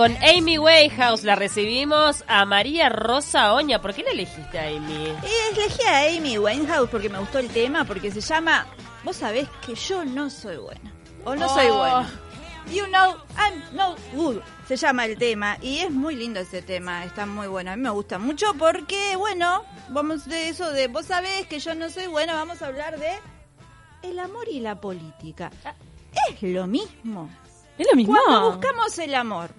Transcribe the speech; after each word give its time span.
con 0.00 0.16
Amy 0.24 0.56
Wayhouse. 0.56 1.24
La 1.24 1.34
recibimos 1.36 2.24
a 2.26 2.46
María 2.46 2.88
Rosa 2.88 3.52
Oña. 3.52 3.82
¿Por 3.82 3.92
qué 3.92 4.02
la 4.02 4.12
elegiste 4.12 4.58
a 4.58 4.68
Amy? 4.68 4.94
Y 4.94 5.58
elegí 5.58 5.82
a 5.82 6.06
Amy 6.16 6.38
Winehouse 6.38 6.88
porque 6.88 7.10
me 7.10 7.18
gustó 7.18 7.38
el 7.38 7.50
tema, 7.50 7.84
porque 7.84 8.10
se 8.10 8.22
llama 8.22 8.66
Vos 9.04 9.16
sabés 9.16 9.46
que 9.66 9.74
yo 9.74 10.02
no 10.06 10.30
soy 10.30 10.56
buena. 10.56 10.90
O 11.26 11.34
no 11.36 11.46
soy 11.50 11.66
Oh. 11.68 11.76
buena. 11.76 12.10
You 12.72 12.86
know, 12.86 13.16
I'm 13.36 13.62
no 13.72 13.94
good. 14.14 14.40
Se 14.66 14.76
llama 14.78 15.04
el 15.04 15.18
tema. 15.18 15.58
Y 15.60 15.80
es 15.80 15.90
muy 15.90 16.16
lindo 16.16 16.40
ese 16.40 16.62
tema. 16.62 17.04
Está 17.04 17.26
muy 17.26 17.48
bueno. 17.48 17.70
A 17.72 17.76
mí 17.76 17.82
me 17.82 17.90
gusta 17.90 18.18
mucho 18.18 18.54
porque, 18.58 19.16
bueno, 19.16 19.64
vamos 19.90 20.24
de 20.24 20.48
eso 20.48 20.70
de 20.70 20.88
vos 20.88 21.04
sabés 21.04 21.46
que 21.46 21.58
yo 21.58 21.74
no 21.74 21.90
soy 21.90 22.06
buena. 22.06 22.32
Vamos 22.32 22.62
a 22.62 22.68
hablar 22.68 22.98
de 22.98 23.10
el 24.02 24.18
amor 24.18 24.48
y 24.48 24.60
la 24.60 24.80
política. 24.80 25.50
Es 26.30 26.42
lo 26.42 26.66
mismo. 26.66 27.28
¿Es 27.76 27.86
lo 27.86 27.94
mismo? 27.96 28.16
Cuando 28.16 28.52
buscamos 28.52 28.98
el 28.98 29.14
amor, 29.14 29.50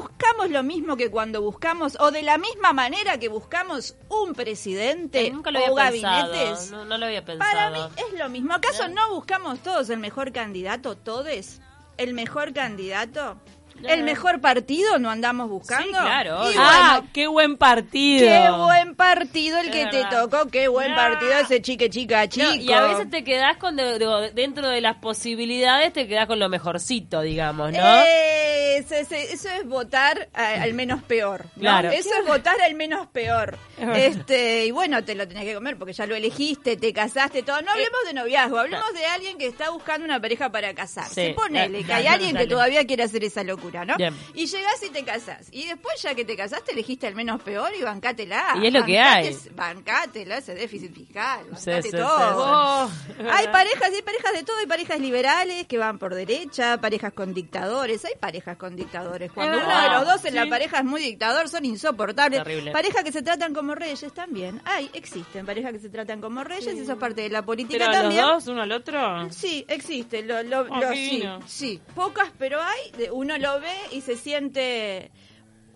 buscamos 0.00 0.50
lo 0.50 0.62
mismo 0.62 0.96
que 0.96 1.10
cuando 1.10 1.42
buscamos, 1.42 1.96
o 2.00 2.10
de 2.10 2.22
la 2.22 2.38
misma 2.38 2.72
manera 2.72 3.18
que 3.18 3.28
buscamos 3.28 3.96
un 4.08 4.34
presidente 4.34 5.26
Eh, 5.26 5.30
nunca 5.30 5.50
lo 5.50 5.60
o 5.60 5.78
había 5.78 5.84
gabinetes. 5.84 6.48
pensado. 6.58 6.76
No, 6.78 6.84
no 6.84 6.98
lo 6.98 7.06
había 7.06 7.24
pensado. 7.24 7.50
Para 7.52 7.70
mí 7.70 7.78
es 7.96 8.18
lo 8.18 8.28
mismo. 8.28 8.54
¿Acaso 8.54 8.88
no 8.88 9.10
buscamos 9.14 9.58
todos 9.60 9.90
el 9.90 9.98
mejor 9.98 10.32
candidato? 10.32 10.96
¿Todes? 10.96 11.60
¿El 11.98 12.14
mejor 12.14 12.52
candidato? 12.52 13.36
¿El 13.84 14.04
mejor 14.04 14.40
partido 14.40 14.98
no 15.00 15.10
andamos 15.10 15.48
buscando? 15.48 15.86
Sí, 15.86 15.90
claro. 16.04 16.38
Ah, 16.56 17.02
qué 17.12 17.26
buen 17.26 17.56
partido. 17.56 18.28
qué 18.28 18.50
buen 18.50 18.94
partido 18.94 19.58
el 19.58 19.68
Es 19.68 19.72
que 19.72 19.84
verdad. 19.86 20.08
te 20.10 20.16
tocó, 20.36 20.50
qué 20.50 20.68
buen 20.68 20.92
Ah. 20.92 20.96
partido 20.96 21.32
ese 21.32 21.60
chique, 21.62 21.90
chica, 21.90 22.28
chico. 22.28 22.46
No, 22.46 22.54
y 22.54 22.72
a 22.72 22.82
veces 22.82 23.10
te 23.10 23.24
quedás 23.24 23.56
con, 23.56 23.74
de- 23.74 23.98
de- 23.98 24.30
dentro 24.34 24.68
de 24.68 24.80
las 24.82 24.96
posibilidades, 24.98 25.92
te 25.92 26.06
quedás 26.06 26.26
con 26.28 26.38
lo 26.38 26.48
mejorcito, 26.48 27.22
digamos, 27.22 27.72
¿no? 27.72 27.78
Eh, 28.06 28.51
eso, 28.78 28.94
es- 28.94 29.12
eso 29.12 29.48
es 29.50 29.66
votar 29.66 30.28
a- 30.34 30.62
al 30.62 30.74
menos 30.74 31.02
peor. 31.02 31.46
¿no? 31.56 31.60
Claro. 31.60 31.90
Eso 31.90 32.10
es 32.20 32.26
votar 32.26 32.60
al 32.60 32.74
menos 32.74 33.06
peor. 33.08 33.58
Este, 33.96 34.66
y 34.66 34.70
bueno, 34.70 35.04
te 35.04 35.14
lo 35.14 35.26
tenés 35.26 35.44
que 35.44 35.54
comer 35.54 35.76
porque 35.76 35.92
ya 35.92 36.06
lo 36.06 36.14
elegiste, 36.14 36.76
te 36.76 36.92
casaste, 36.92 37.42
todo. 37.42 37.60
No 37.62 37.72
hablemos 37.72 38.00
de 38.06 38.14
noviazgo, 38.14 38.58
hablemos 38.58 38.92
de 38.94 39.04
alguien 39.06 39.38
que 39.38 39.46
está 39.46 39.70
buscando 39.70 40.04
una 40.04 40.20
pareja 40.20 40.50
para 40.50 40.72
casarse. 40.74 41.28
Sí. 41.28 41.34
Ponele 41.34 41.78
que 41.82 41.88
Dale, 41.88 42.08
hay 42.08 42.14
alguien 42.14 42.36
que 42.36 42.46
todavía 42.46 42.86
quiere 42.86 43.02
hacer 43.02 43.24
esa 43.24 43.42
locura, 43.42 43.84
¿no? 43.84 43.96
Bien. 43.96 44.14
Y 44.34 44.46
llegás 44.46 44.82
y 44.82 44.90
te 44.90 45.04
casás. 45.04 45.48
Y 45.50 45.66
después, 45.66 46.00
ya 46.02 46.14
que 46.14 46.24
te 46.24 46.36
casaste, 46.36 46.72
elegiste 46.72 47.06
al 47.06 47.14
menos 47.14 47.42
peor 47.42 47.70
y 47.78 47.82
bancátela. 47.82 48.54
Y 48.62 48.66
es 48.68 48.72
lo 48.72 48.84
que 48.84 48.98
hay. 49.00 49.36
Bancátela, 49.54 50.38
ese 50.38 50.54
déficit 50.54 50.94
fiscal. 50.94 51.44
Bancate 51.50 51.82
sí, 51.82 51.90
sí, 51.90 51.96
todo. 51.96 52.44
Oh, 52.86 52.90
Hay 53.30 53.46
parejas, 53.48 53.90
hay 53.92 54.02
parejas 54.02 54.32
de 54.34 54.42
todo, 54.44 54.58
hay 54.58 54.66
parejas 54.66 55.00
liberales 55.00 55.66
que 55.66 55.78
van 55.78 55.98
por 55.98 56.14
derecha, 56.14 56.78
parejas 56.80 57.12
con 57.12 57.34
dictadores, 57.34 58.04
hay 58.04 58.14
parejas 58.20 58.56
con 58.62 58.76
dictadores. 58.76 59.32
Cuando 59.32 59.58
uno 59.58 59.82
de 59.82 59.88
los 59.90 60.06
dos 60.06 60.24
en 60.24 60.36
la 60.36 60.46
pareja 60.46 60.78
es 60.78 60.84
muy 60.84 61.02
dictador, 61.02 61.48
son 61.48 61.64
insoportables. 61.64 62.44
Terrible. 62.44 62.70
Parejas 62.70 63.02
que 63.02 63.10
se 63.10 63.20
tratan 63.22 63.52
como 63.52 63.74
reyes 63.74 64.12
también. 64.14 64.62
Hay, 64.64 64.88
existen 64.94 65.44
parejas 65.44 65.72
que 65.72 65.80
se 65.80 65.88
tratan 65.88 66.20
como 66.20 66.44
reyes, 66.44 66.68
eso 66.78 66.92
es 66.92 66.98
parte 66.98 67.22
de 67.22 67.28
la 67.30 67.42
política 67.42 67.78
¿Pero 67.78 67.90
los 67.90 68.00
también. 68.02 68.22
dos, 68.24 68.46
uno 68.46 68.62
al 68.62 68.70
otro? 68.70 69.28
Sí, 69.32 69.64
existe, 69.68 70.22
lo, 70.22 70.42
lo, 70.44 70.60
Oh, 70.60 70.80
lo- 70.80 70.92
sí, 70.92 71.24
sí, 71.46 71.80
pocas, 71.96 72.30
pero 72.38 72.60
hay, 72.62 73.08
uno 73.10 73.36
lo 73.38 73.58
ve 73.60 73.74
y 73.90 74.00
se 74.00 74.16
siente, 74.16 75.10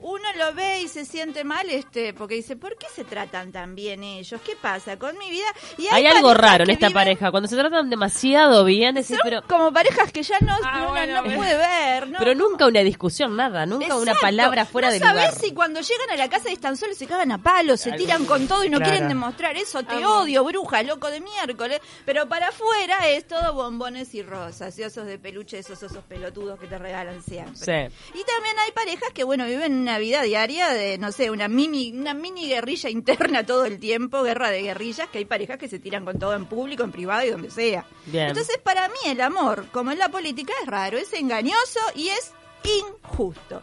uno 0.09 0.23
lo 0.39 0.55
ve 0.55 0.83
y 0.83 0.89
se 0.89 1.05
siente 1.05 1.43
mal, 1.43 1.69
este, 1.69 2.15
porque 2.15 2.37
dice, 2.37 2.55
¿por 2.57 2.77
qué 2.79 2.87
se 2.95 3.05
tratan 3.05 3.51
tan 3.51 3.75
bien 3.75 4.05
ellos? 4.05 4.41
¿Qué 4.45 4.55
pasa 4.55 4.99
con 4.99 5.19
mi 5.19 5.31
vida? 5.31 5.47
Y 5.79 5.89
Hay 5.89 6.07
algo 6.07 6.33
raro 6.33 6.63
en 6.65 6.71
esta 6.71 6.87
viven- 6.89 6.95
pareja. 6.95 7.31
Cuando 7.33 7.49
se 7.49 7.57
tratan 7.57 7.91
demasiado 7.91 8.65
bien, 8.65 8.95
decís, 8.95 9.17
son 9.17 9.21
pero, 9.25 9.43
como 9.49 9.73
parejas 9.73 10.13
que 10.13 10.23
ya 10.23 10.39
no, 10.41 10.55
Ah, 10.63 10.81
no, 10.81 10.89
bueno, 10.91 11.15
no 11.17 11.23
bueno. 11.23 11.37
puede 11.39 11.57
ver, 11.57 12.09
¿no? 12.09 12.19
pero 12.19 12.35
nunca 12.35 12.67
una 12.67 12.81
discusión, 12.81 13.35
nada. 13.37 13.67
Nunca 13.67 13.97
una 13.97 14.15
palabra 14.15 14.65
fuera 14.65 14.91
sabés 14.97 15.01
lugar. 15.03 15.35
si 15.35 15.53
cuando 15.53 15.81
llegan 15.81 16.11
a 16.11 16.17
la 16.17 16.29
casa 16.31 16.51
y 16.51 16.53
están 16.53 16.77
solos 16.77 16.97
se 16.97 17.07
cagan 17.07 17.33
a 17.33 17.43
palos, 17.43 17.81
se 17.81 17.93
tiran 17.93 18.25
con 18.27 18.47
todo 18.47 18.65
y 18.65 18.69
no 18.71 18.79
Claro. 18.79 18.93
quieren 18.93 19.09
demostrar 19.09 19.57
eso. 19.57 19.83
Te 19.83 19.97
Amo. 19.97 20.21
odio, 20.21 20.45
bruja, 20.45 20.83
loco 20.85 21.11
de 21.11 21.21
miércoles. 21.21 21.81
Pero 22.05 22.29
para 22.29 22.49
afuera 22.49 23.09
es 23.09 23.27
todo 23.27 23.55
bombones 23.55 24.15
y 24.15 24.23
rosas 24.23 24.79
y 24.79 24.85
osos 24.85 25.07
de 25.07 25.19
peluche, 25.19 25.59
esos 25.59 25.83
osos 25.83 26.05
pelotudos 26.05 26.61
que 26.61 26.69
te 26.69 26.79
regalan 26.79 27.23
siempre. 27.23 27.57
Sí. 27.57 27.97
Y 28.19 28.25
también 28.25 28.57
hay 28.65 28.71
parejas 28.73 29.11
que, 29.13 29.25
bueno, 29.25 29.45
viven 29.47 29.75
una 29.75 29.96
vida 29.99 30.23
diaria 30.23 30.69
de, 30.71 30.99
no 30.99 31.13
sé, 31.13 31.31
una 31.31 31.49
mini, 31.49 31.93
una 31.93 32.15
mini 32.15 32.49
guerrilla 32.49 32.91
interna 32.91 33.45
todo 33.47 33.65
el 33.65 33.79
tiempo, 33.79 34.23
guerra 34.23 34.51
de 34.51 34.63
guerrillas, 34.63 35.09
que 35.09 35.19
hay 35.19 35.25
parejas 35.25 35.59
que 35.59 35.69
se 35.69 35.79
tiran 35.79 36.05
con 36.05 36.19
todo 36.19 36.35
en 36.35 36.47
público, 36.47 36.83
en 36.85 36.93
privado 36.93 37.25
y 37.27 37.31
donde 37.31 37.51
sea. 37.51 37.87
Bien. 38.07 38.29
Entonces, 38.29 38.59
para 38.59 38.89
mí 38.89 38.95
el 39.07 39.21
amor, 39.21 39.67
como 39.73 39.91
en 39.93 39.99
la 39.99 40.09
política, 40.09 40.53
es 40.63 40.67
raro, 40.69 40.99
es 40.99 41.13
engañoso 41.13 41.81
y 41.95 42.09
es 42.09 42.33
injusto. 42.81 43.63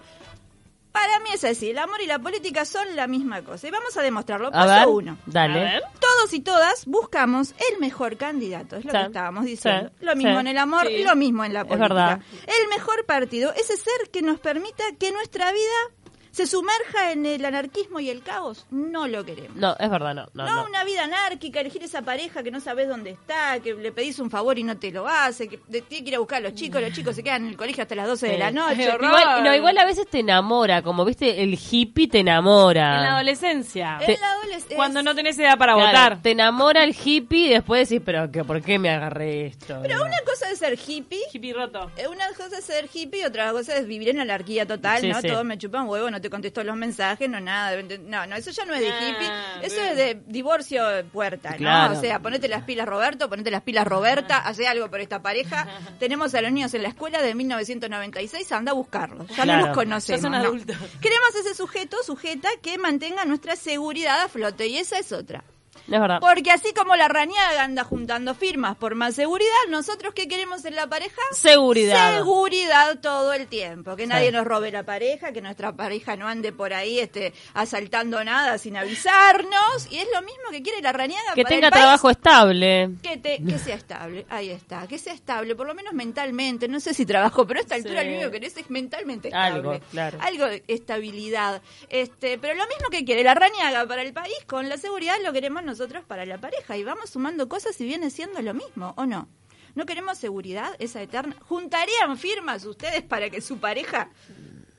Para 0.92 1.20
mí 1.22 1.30
es 1.34 1.44
así, 1.44 1.72
el 1.72 1.80
amor 1.80 2.00
y 2.04 2.06
la 2.06 2.20
política 2.20 2.66
son 2.66 2.96
la 2.96 3.08
misma 3.08 3.42
cosa. 3.42 3.68
Y 3.68 3.72
vamos 3.72 3.98
a 3.98 4.04
demostrarlo. 4.04 4.50
A 4.50 4.52
Paso 4.52 4.68
ver, 4.76 4.88
uno. 4.88 5.18
dale. 5.26 5.60
A 5.60 5.64
ver. 5.64 5.84
Todos 6.00 6.32
y 6.36 6.40
todas 6.42 6.86
buscamos 6.86 7.56
el 7.72 7.80
mejor 7.80 8.16
candidato, 8.16 8.76
es 8.76 8.86
lo 8.86 8.92
Sí, 8.92 8.98
que 9.00 9.04
estábamos 9.06 9.46
diciendo. 9.46 9.90
sí, 10.00 10.06
lo 10.06 10.16
mismo 10.16 10.34
sí, 10.34 10.40
en 10.42 10.48
el 10.48 10.58
amor, 10.60 10.86
sí. 10.88 11.04
lo 11.04 11.16
mismo 11.16 11.44
en 11.46 11.54
la 11.54 11.62
Es 11.62 11.66
política. 11.66 11.88
verdad. 11.96 12.22
El 12.46 12.68
mejor 12.70 13.06
partido, 13.08 13.52
ese 13.56 13.76
ser 13.76 14.12
que 14.12 14.22
nos 14.22 14.40
permita 14.40 14.84
que 15.00 15.12
nuestra 15.12 15.52
vida 15.52 15.96
se 16.34 16.48
sumerja 16.48 17.12
en 17.12 17.26
el 17.26 17.46
anarquismo 17.46 18.00
y 18.00 18.10
el 18.10 18.24
caos, 18.24 18.66
no 18.72 19.08
lo 19.08 19.24
queremos. 19.24 19.56
No, 19.56 19.76
es 19.80 19.90
verdad, 19.90 20.16
no. 20.16 20.26
No, 20.34 20.46
No, 20.46 20.56
no. 20.64 20.66
una 20.68 20.84
vida 20.84 21.04
anárquica, 21.04 21.60
elegir 21.62 21.84
esa 21.84 22.02
pareja 22.02 22.42
que 22.44 22.50
no 22.52 22.60
sabes 22.60 22.88
dónde 22.90 23.12
está, 23.12 23.60
que 23.60 23.74
le 23.76 23.92
pedís 23.92 24.18
un 24.20 24.30
favor 24.32 24.58
y 24.58 24.64
no 24.64 24.76
te 24.78 24.92
lo 24.92 25.08
hace, 25.08 25.48
que 25.48 25.58
te 25.60 25.82
tiene 25.84 26.04
que 26.04 26.10
ir 26.10 26.16
a 26.16 26.20
buscar 26.20 26.40
a 26.40 26.50
los 26.50 26.56
chicos, 26.56 26.82
los 26.82 26.92
chicos 26.92 27.16
se 27.16 27.24
quedan 27.24 27.44
en 27.44 27.50
el 27.50 27.56
colegio 27.58 27.84
hasta 27.84 27.94
las 27.96 28.08
12 28.08 28.28
de 28.30 28.38
la 28.40 28.50
noche. 28.52 28.84
Igual, 28.84 29.44
no, 29.44 29.54
igual 29.56 29.78
a 29.78 29.86
veces 29.86 30.08
te 30.10 30.20
enamora, 30.20 30.82
como 30.82 31.06
viste, 31.06 31.44
el 31.44 31.54
hippie 31.58 32.08
te 32.08 32.20
enamora. 32.20 32.96
En 32.98 33.02
la 33.04 33.14
adolescencia. 33.16 34.00
En 34.02 34.20
la 34.20 34.32
adolescencia. 34.32 34.76
Cuando 34.76 35.04
no 35.04 35.14
tenés 35.16 35.38
edad 35.38 35.58
para 35.58 35.74
Claro, 35.76 35.88
votar. 35.88 36.22
Te 36.22 36.32
enamora 36.32 36.84
el 36.84 36.96
hippie 36.96 37.46
y 37.48 37.50
después 37.50 37.88
decís, 37.88 38.02
pero 38.06 38.32
que, 38.32 38.44
¿por 38.44 38.62
qué 38.62 38.80
me 38.80 38.90
agarré 38.90 39.46
esto? 39.48 39.78
Pero 39.84 40.02
una 40.04 40.18
cosa 40.26 40.50
es 40.52 40.58
ser 40.60 40.78
hippie, 40.88 41.20
Hippie 41.32 41.54
roto. 41.54 41.92
eh, 41.98 42.08
una 42.08 42.28
cosa 42.30 42.58
es 42.58 42.64
ser 42.66 42.90
hippie 42.92 43.22
y 43.22 43.24
otra 43.26 43.52
cosa 43.52 43.76
es 43.76 43.86
vivir 43.86 44.10
en 44.10 44.20
anarquía 44.20 44.66
total, 44.66 45.02
Sí, 45.02 45.10
¿no? 45.10 45.22
sí. 45.22 45.28
Todo 45.28 45.44
me 45.44 45.58
chupa 45.58 45.82
un 45.84 45.90
huevo, 45.90 46.10
no 46.10 46.20
te 46.24 46.32
contestó 46.32 46.64
los 46.64 46.76
mensajes, 46.76 47.30
no 47.30 47.40
nada. 47.40 47.80
No, 48.02 48.26
no, 48.26 48.36
eso 48.36 48.50
ya 48.50 48.66
no 48.66 48.74
es 48.74 48.80
de 48.80 48.90
Ah, 48.92 49.00
hippie, 49.10 49.68
eso 49.68 49.76
bien. 49.76 49.88
es 49.90 49.98
de 49.98 50.22
divorcio 50.26 50.88
de 50.88 51.04
puerta, 51.04 51.52
¿no? 51.52 51.58
Claro. 51.58 51.98
O 51.98 52.02
sea, 52.02 52.20
ponete 52.20 52.48
las 52.48 52.64
pilas 52.64 52.88
Roberto, 52.88 53.30
ponete 53.30 53.52
las 53.52 53.62
pilas 53.62 53.86
Roberta, 53.86 54.38
hace 54.40 54.68
algo 54.68 54.90
por 54.90 55.00
esta 55.02 55.22
pareja. 55.22 55.68
Tenemos 56.00 56.34
a 56.34 56.42
los 56.42 56.52
niños 56.52 56.74
en 56.74 56.82
la 56.82 56.90
escuela 56.90 57.22
de 57.22 57.36
1996, 57.36 58.52
anda 58.52 58.72
a 58.72 58.76
buscarlos, 58.76 59.28
ya 59.30 59.44
Claro. 59.44 59.62
no 59.62 59.68
los 59.68 59.76
conocemos. 59.76 60.22
Ya 60.22 60.28
son 60.30 60.32
¿no? 60.32 60.38
adultos. 60.40 60.78
Queremos 61.02 61.36
ese 61.40 61.54
sujeto, 61.54 61.98
sujeta, 62.04 62.50
que 62.62 62.78
mantenga 62.78 63.26
nuestra 63.26 63.56
seguridad 63.56 64.22
a 64.22 64.30
flote, 64.30 64.68
y 64.68 64.78
esa 64.78 64.98
es 64.98 65.12
otra. 65.12 65.44
Es 65.92 66.00
verdad. 66.00 66.20
Porque 66.22 66.50
así 66.52 66.74
como 66.74 66.96
la 66.96 67.08
rañaga 67.10 67.64
anda 67.64 67.84
juntando 67.84 68.34
firmas 68.36 68.78
por 68.78 68.96
más 68.96 69.16
seguridad, 69.16 69.50
nosotros 69.70 70.14
qué 70.14 70.28
queremos 70.30 70.64
en 70.66 70.76
la 70.76 70.88
pareja? 70.88 71.22
Seguridad. 71.32 72.16
Seguridad 72.18 73.00
todo 73.02 73.34
el 73.34 73.48
tiempo, 73.48 73.96
que 73.98 74.08
nadie 74.08 74.28
Sí. 74.28 74.34
nos 74.34 74.46
robe 74.46 74.72
la 74.72 74.84
pareja, 74.84 75.34
que 75.34 75.42
nuestra 75.42 75.74
pareja 75.76 76.16
no 76.16 76.28
ande 76.28 76.54
por 76.54 76.74
ahí 76.74 77.00
este 77.00 77.34
asaltando 77.54 78.24
nada 78.24 78.58
sin 78.58 78.78
avisarnos, 78.78 79.88
y 79.92 79.98
es 79.98 80.08
lo 80.14 80.22
mismo 80.22 80.44
que 80.52 80.62
quiere 80.64 80.82
la 80.82 80.94
rañaga 80.94 81.34
que 81.36 81.44
para 81.44 81.56
tenga 81.56 81.68
el 81.68 81.72
país. 81.72 81.82
trabajo 81.84 82.10
estable. 82.10 82.90
Que, 83.02 83.18
te- 83.18 83.44
que 83.44 83.60
sea 83.60 83.76
estable, 83.76 84.26
ahí 84.30 84.52
está, 84.52 84.88
que 84.88 84.98
sea 84.98 85.14
estable, 85.14 85.54
por 85.56 85.68
lo 85.68 85.76
menos 85.76 85.94
mentalmente, 85.94 86.68
no 86.70 86.80
sé 86.80 86.94
si 86.94 87.06
trabajo, 87.06 87.46
pero 87.46 87.60
a 87.60 87.62
esta 87.62 87.76
altura 87.76 88.02
Sí. 88.02 88.08
lo 88.08 88.14
único 88.14 88.32
que 88.32 88.40
querés 88.40 88.58
es 88.58 88.70
mentalmente 88.70 89.28
estable. 89.28 89.56
Algo, 89.56 89.80
claro. 89.92 90.18
Algo 90.22 90.46
de 90.46 90.64
estabilidad. 90.68 91.62
Este, 91.90 92.38
pero 92.38 92.54
lo 92.56 92.66
mismo 92.68 92.88
que 92.90 93.04
quiere 93.04 93.24
la 93.24 93.34
rañaga 93.36 93.86
para 93.86 94.02
el 94.02 94.14
país, 94.14 94.34
con 94.48 94.70
la 94.70 94.78
seguridad 94.78 95.16
lo 95.22 95.34
queremos 95.34 95.62
nosotros 95.62 95.73
para 96.08 96.26
la 96.26 96.38
pareja, 96.38 96.78
y 96.78 96.84
vamos 96.84 97.10
sumando 97.12 97.48
cosas 97.48 97.80
y 97.82 97.86
viene 97.86 98.10
siendo 98.10 98.42
lo 98.42 98.54
mismo, 98.54 98.94
¿o 98.98 99.06
no? 99.06 99.28
¿No 99.76 99.86
queremos 99.86 100.18
seguridad, 100.18 100.76
esa 100.80 101.02
eterna? 101.02 101.36
¿Juntarían 101.48 102.18
firmas 102.18 102.66
ustedes 102.66 103.02
para 103.02 103.30
que 103.30 103.42
su 103.42 103.58
pareja 103.58 104.12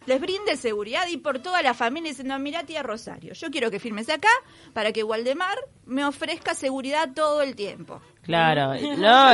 les 0.06 0.20
brinde 0.20 0.56
seguridad 0.56 1.06
y 1.08 1.16
por 1.16 1.38
toda 1.38 1.62
la 1.62 1.74
familia 1.74 2.10
diciendo, 2.10 2.38
mira 2.38 2.64
tía 2.64 2.82
Rosario, 2.82 3.34
yo 3.34 3.50
quiero 3.50 3.70
que 3.70 3.80
firmes 3.80 4.08
acá 4.08 4.28
para 4.72 4.92
que 4.92 5.02
Waldemar 5.02 5.58
me 5.86 6.04
ofrezca 6.04 6.54
seguridad 6.54 7.10
todo 7.14 7.42
el 7.42 7.54
tiempo. 7.56 8.00
Claro. 8.22 8.72
No, 8.96 9.32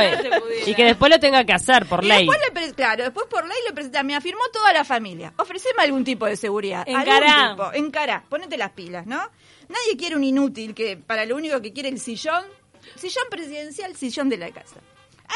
y 0.65 0.73
que 0.75 0.83
después 0.83 1.09
lo 1.11 1.19
tenga 1.19 1.43
que 1.45 1.53
hacer 1.53 1.85
por 1.85 2.03
Y 2.03 2.07
ley. 2.07 2.27
después 2.27 2.73
claro, 2.73 3.03
después 3.03 3.27
por 3.27 3.45
ley 3.47 3.57
le 3.67 3.73
presenta, 3.73 4.03
me 4.03 4.15
afirmó 4.15 4.41
toda 4.51 4.73
la 4.73 4.83
familia. 4.83 5.33
Ofreceme 5.37 5.81
algún 5.83 6.03
tipo 6.03 6.25
de 6.25 6.35
seguridad. 6.35 6.83
Encará. 6.87 7.49
Algún 7.51 7.57
tipo. 7.57 7.73
Encará. 7.73 8.23
Ponete 8.27 8.57
las 8.57 8.71
pilas, 8.71 9.05
¿no? 9.05 9.17
Nadie 9.69 9.97
quiere 9.97 10.15
un 10.15 10.23
inútil 10.23 10.73
que 10.73 10.97
para 10.97 11.25
lo 11.25 11.35
único 11.35 11.61
que 11.61 11.71
quiere 11.71 11.89
el 11.89 11.99
sillón, 11.99 12.43
sillón 12.95 13.25
presidencial, 13.29 13.95
sillón 13.95 14.29
de 14.29 14.37
la 14.37 14.51
casa. 14.51 14.77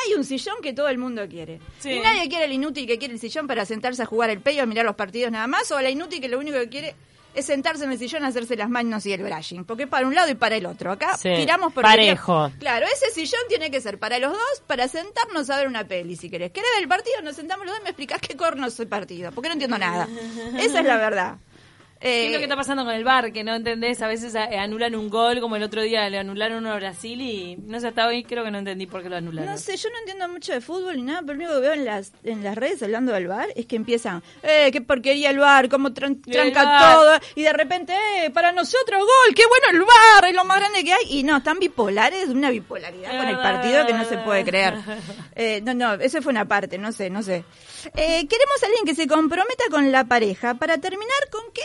Hay 0.03 0.13
un 0.15 0.23
sillón 0.23 0.55
que 0.61 0.73
todo 0.73 0.89
el 0.89 0.97
mundo 0.97 1.27
quiere. 1.29 1.59
Sí. 1.79 1.91
Y 1.91 1.99
nadie 1.99 2.27
quiere 2.27 2.45
el 2.45 2.53
inútil 2.53 2.85
que 2.87 2.97
quiere 2.97 3.13
el 3.13 3.19
sillón 3.19 3.47
para 3.47 3.65
sentarse 3.65 4.03
a 4.03 4.05
jugar 4.05 4.29
el 4.29 4.41
pello, 4.41 4.63
a 4.63 4.65
mirar 4.65 4.85
los 4.85 4.95
partidos 4.95 5.31
nada 5.31 5.47
más, 5.47 5.71
o 5.71 5.81
la 5.81 5.89
inútil 5.89 6.19
que 6.21 6.27
lo 6.27 6.37
único 6.39 6.57
que 6.59 6.69
quiere 6.69 6.95
es 7.33 7.45
sentarse 7.47 7.83
en 7.83 7.91
el 7.91 7.99
sillón 7.99 8.23
a 8.23 8.27
hacerse 8.27 8.55
las 8.55 8.69
manos 8.69 9.05
y 9.05 9.11
el 9.11 9.21
brushing, 9.21 9.65
porque 9.65 9.83
es 9.83 9.89
para 9.89 10.07
un 10.07 10.15
lado 10.15 10.29
y 10.31 10.35
para 10.35 10.55
el 10.55 10.65
otro. 10.65 10.91
Acá 10.91 11.17
Sí, 11.17 11.29
tiramos 11.35 11.73
por 11.73 11.83
parejo. 11.83 12.49
Claro, 12.59 12.85
ese 12.85 13.11
sillón 13.11 13.41
tiene 13.49 13.69
que 13.69 13.81
ser 13.81 13.99
para 13.99 14.19
los 14.19 14.31
dos, 14.31 14.63
para 14.67 14.87
sentarnos 14.87 15.49
a 15.49 15.57
ver 15.57 15.67
una 15.67 15.85
peli, 15.85 16.15
si 16.15 16.29
querés. 16.29 16.51
¿Querés 16.51 16.69
ver 16.75 16.83
el 16.83 16.87
partido? 16.87 17.21
Nos 17.23 17.35
sentamos 17.35 17.65
los 17.65 17.73
dos 17.73 17.81
y 17.81 17.83
me 17.83 17.89
explicás 17.89 18.21
qué 18.21 18.37
corno 18.37 18.67
es 18.67 18.79
el 18.79 18.87
partido, 18.87 19.31
porque 19.33 19.49
no 19.49 19.53
entiendo 19.53 19.77
nada. 19.77 20.07
Esa 20.57 20.79
es 20.79 20.85
la 20.85 20.95
verdad. 20.97 21.35
¿Qué 22.05 22.25
es 22.27 22.31
lo 22.31 22.35
Eh, 22.35 22.39
que 22.39 22.43
está 22.45 22.55
pasando 22.55 22.85
con 22.85 22.93
el 22.93 23.03
bar? 23.03 23.31
Que 23.33 23.43
no 23.43 23.55
entendés, 23.55 24.01
a 24.01 24.07
veces 24.07 24.35
eh, 24.35 24.57
anulan 24.59 24.93
un 24.95 25.09
gol, 25.09 25.39
como 25.41 25.55
el 25.55 25.63
otro 25.63 25.81
día 25.81 26.07
le 26.09 26.19
anularon 26.19 26.59
uno 26.59 26.71
a 26.71 26.75
Brasil 26.75 27.19
y 27.19 27.55
no 27.57 27.79
sé, 27.79 27.87
hasta 27.87 28.05
hoy 28.07 28.23
creo 28.23 28.43
que 28.43 28.51
no 28.51 28.59
entendí 28.59 28.85
por 28.85 29.01
qué 29.01 29.09
lo 29.09 29.15
anularon. 29.17 29.49
No 29.51 29.57
sé, 29.57 29.75
yo 29.75 29.89
no 29.89 29.97
entiendo 29.99 30.27
mucho 30.29 30.53
de 30.53 30.61
fútbol 30.61 30.95
ni 30.97 31.01
nada, 31.01 31.21
pero 31.25 31.33
lo 31.39 31.45
único 31.45 31.53
que 31.55 31.61
veo 31.61 31.73
en 31.73 31.85
las, 31.85 32.13
en 32.23 32.43
las 32.43 32.55
redes 32.55 32.83
hablando 32.83 33.11
del 33.11 33.27
bar 33.27 33.47
es 33.55 33.65
que 33.65 33.75
empiezan, 33.75 34.21
eh, 34.43 34.69
qué 34.71 34.81
porquería 34.81 35.31
el 35.31 35.39
bar, 35.39 35.67
cómo 35.67 35.89
tran- 35.89 36.21
tranca 36.31 36.61
todo, 36.95 37.19
y 37.35 37.41
de 37.41 37.53
repente, 37.53 37.93
eh, 38.23 38.29
para 38.29 38.51
nosotros 38.51 38.99
gol, 38.99 39.35
qué 39.35 39.43
bueno 39.47 39.79
el 39.79 39.85
bar, 39.85 40.29
es 40.29 40.35
lo 40.35 40.45
más 40.45 40.59
grande 40.59 40.83
que 40.83 40.93
hay, 40.93 41.03
y 41.09 41.23
no, 41.23 41.37
están 41.37 41.57
bipolares, 41.59 42.29
una 42.29 42.51
bipolaridad 42.51 43.17
con 43.17 43.27
el 43.27 43.37
partido 43.37 43.85
que 43.87 43.93
no 43.93 44.05
se 44.05 44.17
puede 44.19 44.43
creer. 44.45 44.75
Eh, 45.37 45.59
no, 45.63 45.73
no, 45.73 45.93
eso 45.95 46.21
fue 46.21 46.31
una 46.31 46.45
parte, 46.47 46.77
no 46.77 46.91
sé, 46.93 47.09
no 47.09 47.21
sé. 47.21 47.43
Eh, 47.95 48.25
queremos 48.27 48.63
a 48.63 48.67
alguien 48.67 48.85
que 48.85 48.95
se 48.95 49.05
comprometa 49.07 49.65
con 49.69 49.91
la 49.91 50.05
pareja 50.05 50.53
para 50.53 50.77
terminar 50.77 51.29
con 51.29 51.41
qué? 51.53 51.61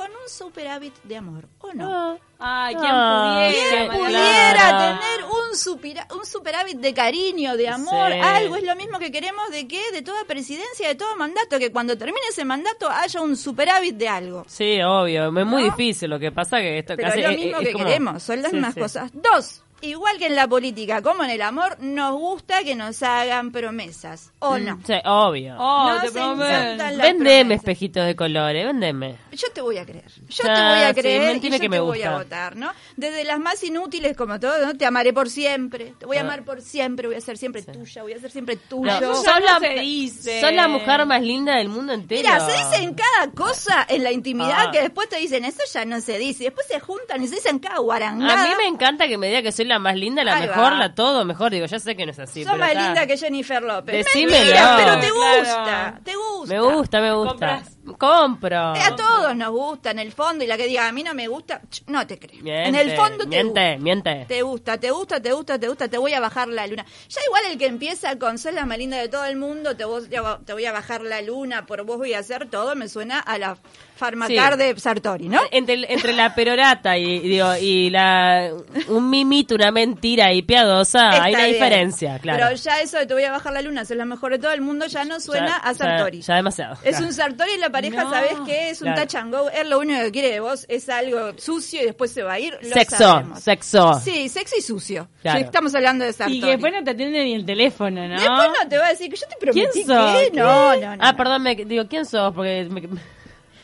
Con 0.00 0.08
un 0.12 0.30
superávit 0.30 0.94
de 1.02 1.14
amor, 1.18 1.44
¿o 1.58 1.74
no? 1.74 2.18
Ay, 2.38 2.74
¿quién 2.74 2.90
Ah, 2.90 3.44
pudiera? 3.50 3.68
¿Quién 3.70 3.86
Claro. 3.90 4.02
pudiera 4.02 4.78
tener 4.78 5.24
un, 5.26 5.54
supira- 5.58 6.06
un 6.18 6.24
superávit 6.24 6.78
de 6.78 6.94
cariño, 6.94 7.54
de 7.54 7.68
amor, 7.68 8.10
Sí. 8.10 8.18
algo? 8.18 8.56
Es 8.56 8.62
lo 8.62 8.74
mismo 8.76 8.98
que 8.98 9.12
queremos 9.12 9.50
de 9.50 9.68
qué? 9.68 9.82
De 9.92 10.00
toda 10.00 10.24
presidencia, 10.24 10.88
de 10.88 10.94
todo 10.94 11.14
mandato, 11.16 11.58
que 11.58 11.70
cuando 11.70 11.98
termine 11.98 12.18
ese 12.30 12.46
mandato 12.46 12.88
haya 12.88 13.20
un 13.20 13.36
superávit 13.36 13.94
de 13.96 14.08
algo. 14.08 14.44
Sí, 14.48 14.80
obvio. 14.82 15.26
Es 15.26 15.32
muy 15.46 15.64
¿No? 15.64 15.70
difícil 15.76 16.08
lo 16.08 16.18
que 16.18 16.32
pasa 16.32 16.60
que 16.60 16.78
esto 16.78 16.94
Pero 16.96 17.08
casi 17.08 17.20
es 17.20 17.26
lo 17.26 17.30
es- 17.32 17.38
mismo 17.38 17.58
es 17.58 17.66
que 17.66 17.72
como- 17.74 17.84
queremos, 17.84 18.22
son 18.22 18.40
las 18.40 18.50
Sí, 18.52 18.56
mismas 18.56 18.72
sí. 18.74 18.80
cosas. 18.80 19.10
Dos, 19.12 19.62
igual 19.82 20.18
que 20.18 20.26
en 20.26 20.36
la 20.36 20.46
política 20.48 21.02
como 21.02 21.24
en 21.24 21.30
el 21.30 21.42
amor, 21.42 21.76
nos 21.80 22.12
gusta 22.18 22.62
que 22.64 22.74
nos 22.74 23.02
hagan 23.02 23.50
promesas, 23.52 24.32
¿o 24.38 24.58
no? 24.58 24.78
Sí, 24.86 24.94
obvio. 25.04 25.56
Oh, 25.58 25.90
Nos 25.90 26.02
te 26.12 26.20
Vendeme 26.20 27.14
promesas. 27.14 27.50
espejitos 27.56 28.06
de 28.06 28.16
colores, 28.16 28.66
vendeme. 28.66 29.16
Yo 29.32 29.48
te 29.52 29.60
voy 29.60 29.78
a 29.78 29.84
creer. 29.86 30.10
Yo 30.28 30.44
Ah, 30.48 30.54
te 30.54 30.60
voy 30.62 30.82
a 30.84 30.88
sí, 30.94 31.00
creer 31.00 31.36
y 31.36 31.40
yo 31.40 31.50
que 31.50 31.58
te 31.60 31.68
me 31.68 31.80
voy 31.80 32.02
a 32.02 32.16
votar, 32.18 32.56
¿no? 32.56 32.72
Desde 32.96 33.24
las 33.24 33.38
más 33.38 33.62
inútiles 33.64 34.16
como 34.16 34.38
todo, 34.40 34.66
¿no? 34.66 34.76
Te 34.76 34.86
amaré 34.86 35.12
por 35.12 35.28
siempre. 35.30 35.94
Te 35.98 36.06
voy 36.06 36.16
a 36.16 36.20
Ah. 36.20 36.24
amar 36.24 36.44
por 36.44 36.60
siempre. 36.62 37.06
Voy 37.06 37.16
a 37.16 37.20
ser 37.20 37.38
siempre 37.38 37.62
tuya. 37.62 38.02
Voy 38.02 38.12
a 38.12 38.18
ser 38.20 38.30
siempre 38.30 38.56
tuyo. 38.56 38.90
No, 39.00 39.00
no 39.00 39.38
la, 39.40 39.58
se 39.60 39.80
dice. 39.80 40.40
sos 40.40 40.52
la 40.52 40.68
mujer 40.68 41.06
más 41.06 41.22
linda 41.22 41.56
del 41.56 41.68
mundo 41.68 41.92
entero. 41.92 42.20
Mira, 42.20 42.40
se 42.40 42.52
dicen 42.52 42.94
cada 42.94 43.32
cosa 43.32 43.86
en 43.88 44.02
la 44.02 44.12
intimidad 44.12 44.66
Ah. 44.68 44.70
que 44.70 44.80
después 44.82 45.08
te 45.08 45.16
dicen, 45.16 45.44
eso 45.44 45.62
ya 45.72 45.84
no 45.84 46.00
se 46.00 46.18
dice. 46.18 46.42
Y 46.42 46.46
después 46.46 46.66
se 46.66 46.80
juntan 46.80 47.22
y 47.22 47.28
se 47.28 47.36
dicen 47.36 47.58
cada 47.58 47.78
guarangada. 47.78 48.44
A 48.44 48.48
mí 48.48 48.54
me 48.58 48.66
encanta 48.66 49.08
que 49.08 49.16
me 49.16 49.28
diga 49.28 49.42
que 49.42 49.52
soy 49.52 49.64
la 49.70 49.78
más 49.78 49.96
linda, 49.96 50.22
la 50.22 50.34
Ahí 50.36 50.42
mejor, 50.48 50.72
va. 50.72 50.76
la 50.76 50.94
todo 50.94 51.24
mejor. 51.24 51.50
Digo, 51.50 51.64
ya 51.66 51.78
sé 51.78 51.96
que 51.96 52.04
no 52.04 52.12
es 52.12 52.18
así. 52.18 52.42
Sos 52.44 52.52
pero 52.52 52.58
más 52.60 52.70
está. 52.72 52.84
linda 52.84 53.06
que 53.06 53.16
Jennifer 53.16 53.62
López. 53.62 54.04
Decímelo. 54.04 54.36
Mentira, 54.44 54.74
pero 54.76 55.00
te 55.00 55.08
Claro. 55.08 55.38
gusta. 55.38 56.00
Te 56.04 56.12
gusta. 56.16 56.54
Me 56.54 56.60
gusta, 56.60 57.00
me 57.00 57.12
gusta. 57.14 57.30
Compras. 57.30 57.78
Compro. 57.98 58.58
A 58.74 58.96
todos 58.96 59.34
nos 59.36 59.50
gusta 59.50 59.90
en 59.90 59.98
el 59.98 60.12
fondo 60.12 60.44
y 60.44 60.46
la 60.46 60.56
que 60.56 60.66
diga 60.66 60.86
a 60.88 60.92
mí 60.92 61.02
no 61.02 61.14
me 61.14 61.28
gusta, 61.28 61.60
no 61.86 62.06
te 62.06 62.18
creo. 62.18 62.42
Miente, 62.42 62.68
en 62.68 62.74
el 62.74 62.96
fondo 62.96 63.18
te 63.24 63.26
miente, 63.28 63.70
gusta. 63.74 63.82
miente. 63.82 64.24
Te 64.28 64.42
gusta, 64.42 64.78
te 64.78 64.90
gusta, 64.90 65.20
te 65.20 65.32
gusta, 65.32 65.58
te 65.58 65.68
gusta, 65.68 65.88
te 65.88 65.98
voy 65.98 66.12
a 66.14 66.20
bajar 66.20 66.48
la 66.48 66.66
luna. 66.66 66.84
Ya 67.08 67.20
igual 67.26 67.42
el 67.50 67.58
que 67.58 67.66
empieza 67.66 68.18
con 68.18 68.38
sos 68.38 68.52
la 68.54 68.66
más 68.66 68.78
linda 68.78 68.96
de 68.98 69.08
todo 69.08 69.24
el 69.24 69.36
mundo, 69.36 69.76
te, 69.76 69.84
voy, 69.84 70.06
te 70.08 70.52
voy 70.52 70.64
a 70.64 70.72
bajar 70.72 71.02
la 71.02 71.22
luna, 71.22 71.66
por 71.66 71.84
vos 71.84 71.98
voy 71.98 72.14
a 72.14 72.18
hacer 72.20 72.48
todo, 72.48 72.74
me 72.76 72.88
suena 72.88 73.18
a 73.20 73.38
la 73.38 73.56
farmacar 73.96 74.52
Sí. 74.54 74.58
de 74.58 74.80
Sartori, 74.80 75.28
¿no? 75.28 75.40
Entre, 75.50 75.92
entre 75.92 76.14
la 76.14 76.34
perorata 76.34 76.96
y, 76.96 77.18
digo, 77.20 77.54
y 77.60 77.90
la 77.90 78.50
un 78.88 79.10
mimito, 79.10 79.54
una 79.54 79.70
mentira 79.70 80.32
y 80.32 80.40
piadosa, 80.42 81.10
Está 81.10 81.24
hay 81.24 81.34
una 81.34 81.44
bien. 81.44 81.52
diferencia, 81.54 82.18
claro. 82.18 82.38
Pero 82.44 82.56
ya 82.56 82.80
eso 82.80 82.96
de 82.98 83.06
te 83.06 83.12
voy 83.14 83.24
a 83.24 83.30
bajar 83.30 83.52
la 83.52 83.60
luna, 83.62 83.84
sos 83.84 83.96
la 83.96 84.06
mejor 84.06 84.32
de 84.32 84.38
todo 84.38 84.52
el 84.52 84.62
mundo, 84.62 84.86
ya 84.86 85.04
no 85.04 85.20
suena 85.20 85.48
Ya- 85.48 85.56
a 85.56 85.74
Sartori. 85.74 86.22
Ya, 86.22 86.36
demasiado. 86.36 86.74
Es 86.82 86.90
claro. 86.96 87.06
un 87.06 87.12
Sartori 87.12 87.58
la 87.58 87.68
pareja, 87.80 88.04
No. 88.04 88.10
¿sabes 88.10 88.32
qué? 88.46 88.70
Es 88.70 88.80
un 88.82 88.86
Claro. 88.88 89.02
touch 89.02 89.14
and 89.16 89.34
go. 89.34 89.48
Él 89.50 89.70
lo 89.70 89.78
único 89.78 90.00
que 90.02 90.10
quiere 90.12 90.30
de 90.30 90.40
vos 90.40 90.66
es 90.68 90.88
algo 90.88 91.32
sucio 91.38 91.82
y 91.82 91.84
después 91.86 92.10
se 92.12 92.22
va 92.22 92.34
a 92.34 92.38
ir. 92.40 92.56
Lo 92.62 92.68
Sexo, 92.70 92.96
sabemos. 92.96 93.40
sexo. 93.40 94.00
Sí, 94.04 94.28
sexo 94.28 94.56
y 94.58 94.62
sucio. 94.62 95.08
Claro. 95.22 95.40
Estamos 95.40 95.74
hablando 95.74 96.04
de 96.04 96.12
Sartori. 96.12 96.38
Y 96.38 96.40
que 96.40 96.46
después 96.48 96.72
no 96.72 96.84
te 96.84 96.90
atiende 96.90 97.24
ni 97.24 97.34
el 97.34 97.44
teléfono, 97.46 98.06
¿no? 98.08 98.14
Después 98.14 98.48
no 98.62 98.68
te 98.68 98.78
va 98.78 98.86
a 98.86 98.90
decir 98.90 99.10
que 99.10 99.16
yo 99.16 99.26
te 99.26 99.36
prometí 99.40 99.68
¿Quién 99.72 99.86
sos? 99.86 100.16
que 100.20 100.30
no, 100.32 100.76
no, 100.76 100.96
no. 100.96 101.02
Ah, 101.02 101.16
perdón, 101.16 101.42
me, 101.42 101.54
digo, 101.54 101.86
¿quién 101.88 102.04
sos? 102.06 102.34
Porque 102.34 102.66
me- 102.70 102.80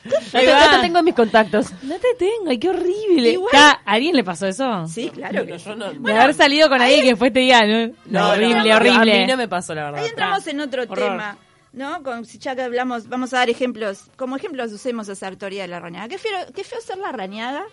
no, 0.07 0.13
te, 0.41 0.47
no 0.47 0.81
tengo 0.81 0.99
en 1.01 1.05
mis 1.05 1.15
contactos. 1.15 1.67
No 1.83 1.97
te 1.97 2.15
tengo, 2.17 2.49
ay, 2.51 2.59
qué 2.59 2.69
horrible. 2.69 3.31
Igual- 3.31 3.51
¿A 3.57 3.81
alguien 3.85 4.15
le 4.15 4.23
pasó 4.23 4.47
eso? 4.47 4.87
Sí, 4.87 5.11
claro 5.11 5.45
que. 5.45 5.59
De 5.59 6.13
haber 6.13 6.33
salido 6.35 6.69
con 6.69 6.81
alguien 6.81 7.01
que 7.03 7.09
después 7.09 7.33
te 7.33 7.41
diga, 7.41 7.67
¿no? 7.67 7.93
No, 8.07 8.31
horrible, 8.31 8.69
no, 8.71 8.77
horrible. 8.77 9.13
A 9.17 9.19
mí 9.23 9.27
no 9.27 9.37
me 9.37 9.49
pasó, 9.49 9.75
la 9.75 9.85
verdad. 9.87 10.01
Ahí 10.03 10.09
entramos 10.11 10.47
en 10.47 10.61
otro 10.61 10.83
Horror. 10.85 10.97
tema, 11.11 11.37
¿no? 11.77 12.03
Con, 12.03 12.25
si 12.25 12.39
ya 12.39 12.57
que 12.57 12.63
hablamos, 12.63 13.09
vamos 13.09 13.33
a 13.33 13.39
dar 13.39 13.51
ejemplos. 13.51 14.07
Como 14.17 14.35
ejemplos 14.37 14.73
usemos 14.73 15.09
a 15.09 15.15
Sartori 15.15 15.59
de 15.59 15.69
la 15.69 15.79
rañaga. 15.79 16.09
Qué 16.09 16.19
feo, 16.19 16.39
qué 16.55 16.65
feo 16.65 16.81
ser 16.81 16.99
la 16.99 17.13
rañaga. 17.13 17.65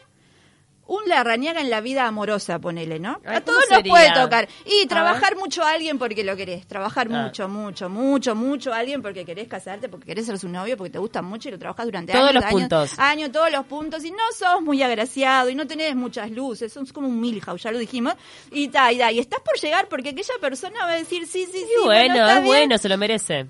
Un 0.85 1.07
la 1.07 1.23
rañaga 1.23 1.61
en 1.61 1.69
la 1.69 1.79
vida 1.79 2.05
amorosa, 2.05 2.59
ponele, 2.59 2.99
¿no? 2.99 3.21
Ay, 3.23 3.37
a 3.37 3.41
todos 3.41 3.63
¿cómo 3.69 3.79
nos 3.79 3.87
puede 3.87 4.11
tocar. 4.13 4.49
Y 4.65 4.83
A 4.83 4.87
trabajar 4.89 5.37
mucho 5.37 5.63
a 5.63 5.71
alguien 5.71 5.97
porque 5.97 6.25
lo 6.25 6.35
querés. 6.35 6.67
Trabajar 6.67 7.07
Ah. 7.09 7.23
mucho, 7.23 7.47
mucho, 7.47 7.87
mucho, 7.89 8.35
mucho 8.35 8.73
a 8.73 8.79
alguien 8.79 9.01
porque 9.01 9.23
querés 9.23 9.47
casarte, 9.47 9.87
porque 9.87 10.07
querés 10.07 10.25
ser 10.25 10.37
su 10.37 10.49
novio, 10.49 10.75
porque 10.75 10.91
te 10.91 10.99
gusta 10.99 11.21
mucho 11.21 11.47
y 11.47 11.51
lo 11.53 11.57
trabajas 11.57 11.85
durante 11.85 12.11
Todos 12.11 12.31
años. 12.31 12.35
los 12.35 12.43
años, 12.43 12.59
puntos. 12.59 12.99
Años, 12.99 13.31
todos 13.31 13.49
los 13.49 13.65
puntos. 13.65 14.03
Y 14.03 14.11
no 14.11 14.17
sos 14.37 14.61
muy 14.61 14.83
agraciado 14.83 15.49
y 15.49 15.55
no 15.55 15.65
tenés 15.65 15.95
muchas 15.95 16.29
luces. 16.31 16.73
Sos 16.73 16.91
como 16.91 17.07
un 17.07 17.17
Milhouse, 17.21 17.63
ya 17.63 17.71
lo 17.71 17.77
dijimos. 17.79 18.15
Y 18.51 18.67
ta, 18.67 18.91
y 18.91 18.97
da. 18.97 19.09
Y 19.09 19.19
estás 19.19 19.39
por 19.39 19.57
llegar 19.57 19.87
porque 19.87 20.09
aquella 20.09 20.33
persona 20.41 20.79
va 20.83 20.91
a 20.91 20.95
decir, 20.95 21.25
sí, 21.27 21.45
sí, 21.45 21.59
sí. 21.59 21.65
Y 21.81 21.85
bueno, 21.85 22.27
es 22.27 22.33
bien. 22.33 22.43
bueno, 22.45 22.77
se 22.77 22.89
lo 22.89 22.97
merece. 22.97 23.47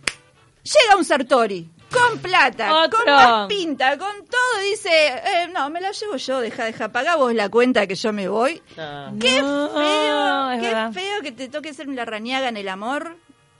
Llega 0.63 0.95
un 0.97 1.03
Sartori 1.05 1.69
con 1.91 2.17
plata, 2.19 2.73
Otro. 2.85 2.99
con 2.99 3.05
más 3.13 3.47
pinta, 3.47 3.97
con 3.97 4.15
todo, 4.25 4.63
y 4.65 4.71
dice, 4.71 4.89
eh, 4.89 5.47
no, 5.53 5.69
me 5.69 5.79
la 5.79 5.91
llevo 5.91 6.15
yo, 6.17 6.39
deja, 6.39 6.65
deja, 6.65 6.89
paga 6.91 7.17
vos 7.17 7.33
la 7.35 7.49
cuenta 7.49 7.85
que 7.85 7.93
yo 7.95 8.11
me 8.11 8.27
voy. 8.27 8.61
Ah. 8.77 9.11
Qué 9.19 9.41
No, 9.41 9.69
feo, 9.69 10.51
es 10.51 10.59
qué 10.61 10.67
verdad. 10.67 10.91
feo 10.91 11.21
que 11.21 11.31
te 11.31 11.49
toque 11.49 11.73
ser 11.73 11.87
una 11.89 12.03
rañaga 12.05 12.49
en 12.49 12.57
el 12.57 12.67
amor. 12.69 13.15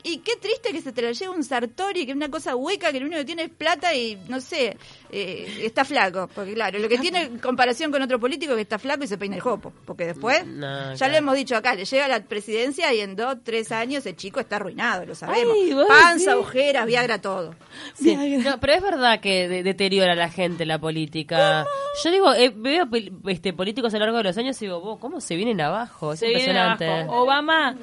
Y 0.06 0.18
qué 0.18 0.36
triste 0.36 0.72
que 0.74 0.82
se 0.82 0.92
te 0.92 1.02
la 1.02 1.12
lleve 1.14 1.30
un 1.32 1.44
Sartori, 1.46 2.06
que 2.06 2.12
es 2.12 2.16
una 2.18 2.30
cosa 2.30 2.56
hueca, 2.58 2.92
que 2.92 3.00
lo 3.00 3.06
único 3.06 3.20
que 3.20 3.26
tiene 3.26 3.44
es 3.44 3.50
plata 3.50 3.94
y, 3.96 4.18
no 4.28 4.42
sé, 4.42 4.78
eh, 5.10 5.62
está 5.64 5.86
flaco. 5.86 6.30
Porque 6.36 6.54
claro, 6.54 6.78
lo 6.80 6.90
que 6.90 6.98
tiene 6.98 7.22
en 7.22 7.40
comparación 7.40 7.90
con 7.92 8.02
otro 8.02 8.20
político 8.20 8.52
es 8.52 8.58
que 8.58 8.62
está 8.64 8.78
flaco 8.80 9.06
y 9.06 9.08
se 9.08 9.18
peina 9.18 9.36
el 9.36 9.42
jopo. 9.42 9.72
Porque 9.86 10.06
después, 10.06 10.46
No, 10.46 10.92
ya 10.92 10.98
claro. 10.98 11.12
lo 11.14 11.18
hemos 11.20 11.36
dicho 11.36 11.56
acá, 11.56 11.74
le 11.76 11.86
llega 11.86 12.06
a 12.06 12.08
la 12.10 12.22
presidencia 12.24 12.94
y 12.94 13.00
en 13.00 13.16
dos, 13.16 13.38
tres 13.44 13.72
años 13.72 14.06
el 14.06 14.16
chico 14.18 14.40
está 14.42 14.58
arruinado, 14.58 15.06
lo 15.06 15.16
sabemos. 15.16 15.54
Ay, 15.56 15.74
vos 15.74 15.86
Panza, 15.88 16.32
decís. 16.32 16.46
ojeras, 16.48 16.86
Viagra, 16.86 17.22
todo. 17.22 17.56
Sí. 17.94 18.16
No, 18.44 18.60
pero 18.60 18.74
es 18.74 18.82
verdad 18.82 19.22
que 19.22 19.48
de- 19.48 19.64
deteriora 19.64 20.14
a 20.14 20.16
la 20.16 20.30
gente 20.30 20.66
la 20.66 20.80
política. 20.80 21.66
Yo 22.04 22.12
digo, 22.12 22.34
eh, 22.34 22.52
veo 22.54 22.88
este, 23.28 23.54
políticos 23.54 23.94
a 23.94 23.98
lo 24.00 24.06
largo 24.06 24.18
de 24.18 24.24
los 24.26 24.38
años 24.38 24.62
y 24.62 24.66
digo, 24.66 24.82
vos, 24.82 25.00
¿cómo 25.00 25.22
se 25.22 25.36
vienen 25.36 25.62
abajo? 25.62 26.14
Es 26.14 26.20
Se 26.20 26.28
impresionante. 26.28 26.88
abajo. 26.88 27.22
Obama, 27.22 27.76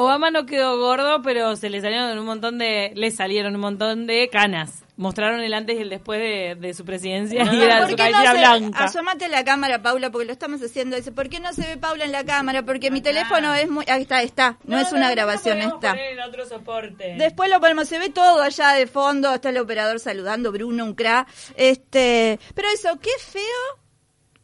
Obama 0.00 0.30
no 0.30 0.46
quedó 0.46 0.78
gordo, 0.78 1.20
pero 1.22 1.56
se 1.56 1.68
le 1.68 1.82
salieron 1.82 2.18
un 2.18 2.24
montón 2.24 2.56
de, 2.56 2.92
le 2.94 3.10
salieron 3.10 3.54
un 3.54 3.60
montón 3.60 4.06
de 4.06 4.30
canas. 4.30 4.82
Mostraron 4.96 5.40
el 5.40 5.52
antes 5.52 5.78
y 5.78 5.82
el 5.82 5.90
después 5.90 6.20
de, 6.20 6.56
de 6.58 6.74
su 6.74 6.86
presidencia 6.86 7.44
y 7.44 7.62
era 7.62 7.80
¿Por 7.80 7.90
su 7.90 7.96
no 7.96 8.32
blanca. 8.32 8.84
Asomate 8.84 9.26
a 9.26 9.28
la 9.28 9.44
cámara, 9.44 9.82
Paula, 9.82 10.10
porque 10.10 10.26
lo 10.26 10.32
estamos 10.32 10.62
haciendo. 10.62 10.96
Dice, 10.96 11.12
¿por 11.12 11.28
qué 11.28 11.38
no 11.38 11.52
se 11.52 11.62
ve 11.62 11.76
Paula 11.76 12.04
en 12.04 12.12
la 12.12 12.24
cámara? 12.24 12.64
Porque 12.64 12.90
mi 12.90 13.02
teléfono 13.02 13.54
es 13.54 13.68
muy... 13.68 13.84
Ahí 13.88 14.02
está, 14.02 14.22
está. 14.22 14.56
No, 14.64 14.78
es 14.78 14.92
una 14.92 15.10
grabación, 15.10 15.58
está. 15.58 15.90
poner 15.90 16.12
en 16.12 16.20
otro 16.20 16.46
soporte. 16.46 17.16
Después 17.18 17.50
lo 17.50 17.60
ponemos, 17.60 17.86
se 17.86 17.98
ve 17.98 18.08
todo 18.08 18.42
allá 18.42 18.72
de 18.72 18.86
fondo, 18.86 19.34
está 19.34 19.50
el 19.50 19.58
operador 19.58 20.00
saludando, 20.00 20.50
Bruno, 20.50 20.84
un 20.84 20.94
cra. 20.94 21.26
Este, 21.56 22.38
pero 22.54 22.68
eso, 22.68 22.98
qué 23.00 23.10
feo 23.18 23.42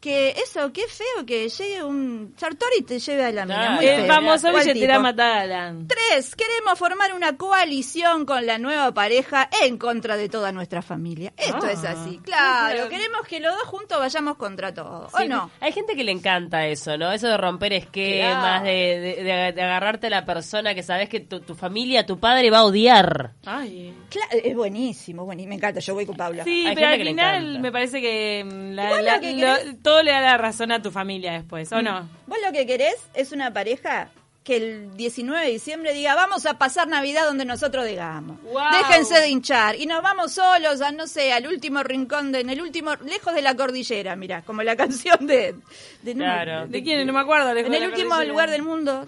que 0.07 0.31
eso, 0.31 0.73
qué 0.73 0.83
feo 0.87 1.27
que 1.27 1.49
llegue 1.49 1.83
un 1.83 2.33
Sartori 2.37 2.77
y 2.79 2.83
te 2.83 2.99
lleve 3.01 3.25
a 3.25 3.33
la 3.33 3.45
mina. 3.45 3.67
Ah, 3.73 3.75
muy 3.77 3.87
el 3.87 4.03
feo. 4.03 4.07
famoso 4.15 4.51
¿Cuál 4.53 4.65
billetera 4.67 5.01
matada. 5.01 5.75
Tres, 5.89 6.37
queremos 6.37 6.79
formar 6.79 7.13
una 7.13 7.37
coalición 7.37 8.25
con 8.25 8.47
la 8.47 8.59
nueva 8.59 8.93
pareja 8.95 9.49
en 9.65 9.79
contra 9.79 10.17
de 10.17 10.29
toda 10.29 10.53
nuestra 10.53 10.81
familia. 10.83 11.33
Esto 11.37 11.67
Ah. 11.67 11.73
es 11.73 11.85
así, 11.85 12.21
claro. 12.23 12.89
Queremos 12.89 13.23
que 13.27 13.41
los 13.41 13.53
dos 13.53 13.65
juntos 13.65 13.99
vayamos 13.99 14.37
contra 14.37 14.73
todo, 14.73 15.09
¿o 15.13 15.19
Sí, 15.19 15.27
no? 15.27 15.51
Hay 15.61 15.73
gente 15.73 15.97
que 15.97 16.05
le 16.05 16.13
encanta 16.13 16.67
eso, 16.67 16.97
¿no? 16.97 17.11
Eso 17.11 17.27
de 17.29 17.37
romper 17.37 17.73
esquemas, 17.73 18.61
Claro. 18.61 18.65
de, 18.67 19.01
de- 19.01 19.25
de- 19.25 19.53
de 19.53 19.63
agarrarte 19.63 20.07
a 20.07 20.11
la 20.11 20.25
persona 20.25 20.75
que 20.75 20.83
sabes 20.85 21.09
que 21.09 21.19
tu, 21.21 21.41
tu 21.41 21.55
familia, 21.57 22.07
tu 22.07 22.21
padre 22.21 22.51
va 22.51 22.59
a 22.59 22.65
odiar. 22.65 23.33
Ay. 23.45 23.93
Claro, 24.09 24.29
es 24.33 24.55
buenísimo, 24.55 25.25
buenísimo. 25.25 25.49
Me 25.51 25.55
encanta, 25.57 25.81
yo 25.81 25.95
voy 25.95 26.07
con 26.07 26.17
Paula. 26.17 26.45
Sí, 26.45 26.65
Hay 26.67 26.75
pero 26.77 26.87
al 26.89 26.99
final 27.03 27.59
me 27.61 27.73
parece 27.73 28.01
que 28.01 28.45
mm, 28.45 28.71
la- 28.75 28.85
Igual 28.85 29.05
la- 29.05 29.15
lo 29.17 29.21
que 29.21 29.33
lo- 29.33 29.39
querés- 29.39 29.83
todo 29.97 30.03
le 30.03 30.13
da 30.13 30.21
la 30.21 30.37
razón 30.37 30.73
a 30.73 30.83
tu 30.83 30.91
familia 30.91 31.33
después, 31.33 31.73
¿o 31.73 31.81
no? 31.81 32.07
Vos 32.27 32.39
lo 32.45 32.53
que 32.53 32.67
querés 32.67 32.97
es 33.15 33.33
una 33.33 33.51
pareja 33.53 34.11
que 34.45 34.57
el 34.57 34.95
19 34.97 35.47
de 35.47 35.51
diciembre 35.53 35.95
diga, 35.95 36.15
vamos 36.15 36.45
a 36.45 36.59
pasar 36.59 36.87
Navidad 36.87 37.25
donde 37.25 37.47
nosotros 37.47 37.87
digamos. 37.87 38.41
Wow. 38.43 38.63
Déjense 38.73 39.19
de 39.21 39.29
hinchar. 39.31 39.75
Y 39.77 39.87
nos 39.87 40.03
vamos 40.03 40.35
solos 40.35 40.83
a, 40.83 40.93
no 40.93 41.07
sé, 41.07 41.33
al 41.33 41.47
último 41.47 41.83
rincón, 41.83 42.31
de, 42.31 42.41
en 42.41 42.51
el 42.51 42.61
último, 42.61 42.95
lejos 43.07 43.35
de 43.35 43.41
la 43.43 43.57
cordillera, 43.57 44.15
mira, 44.17 44.43
como 44.43 44.63
la 44.63 44.77
canción 44.83 45.27
de... 45.27 45.55
de 46.03 46.15
no 46.15 46.25
Claro. 46.25 46.67
¿De 46.69 46.83
quién? 46.83 47.05
No 47.07 47.13
me 47.15 47.21
acuerdo. 47.21 47.53
lejos 47.55 47.67
en 47.67 47.73
de 47.73 47.79
el 47.79 47.83
la 47.85 47.89
último 47.89 48.11
cordillera. 48.11 48.33
lugar 48.33 48.51
del 48.51 48.63
mundo. 48.63 49.07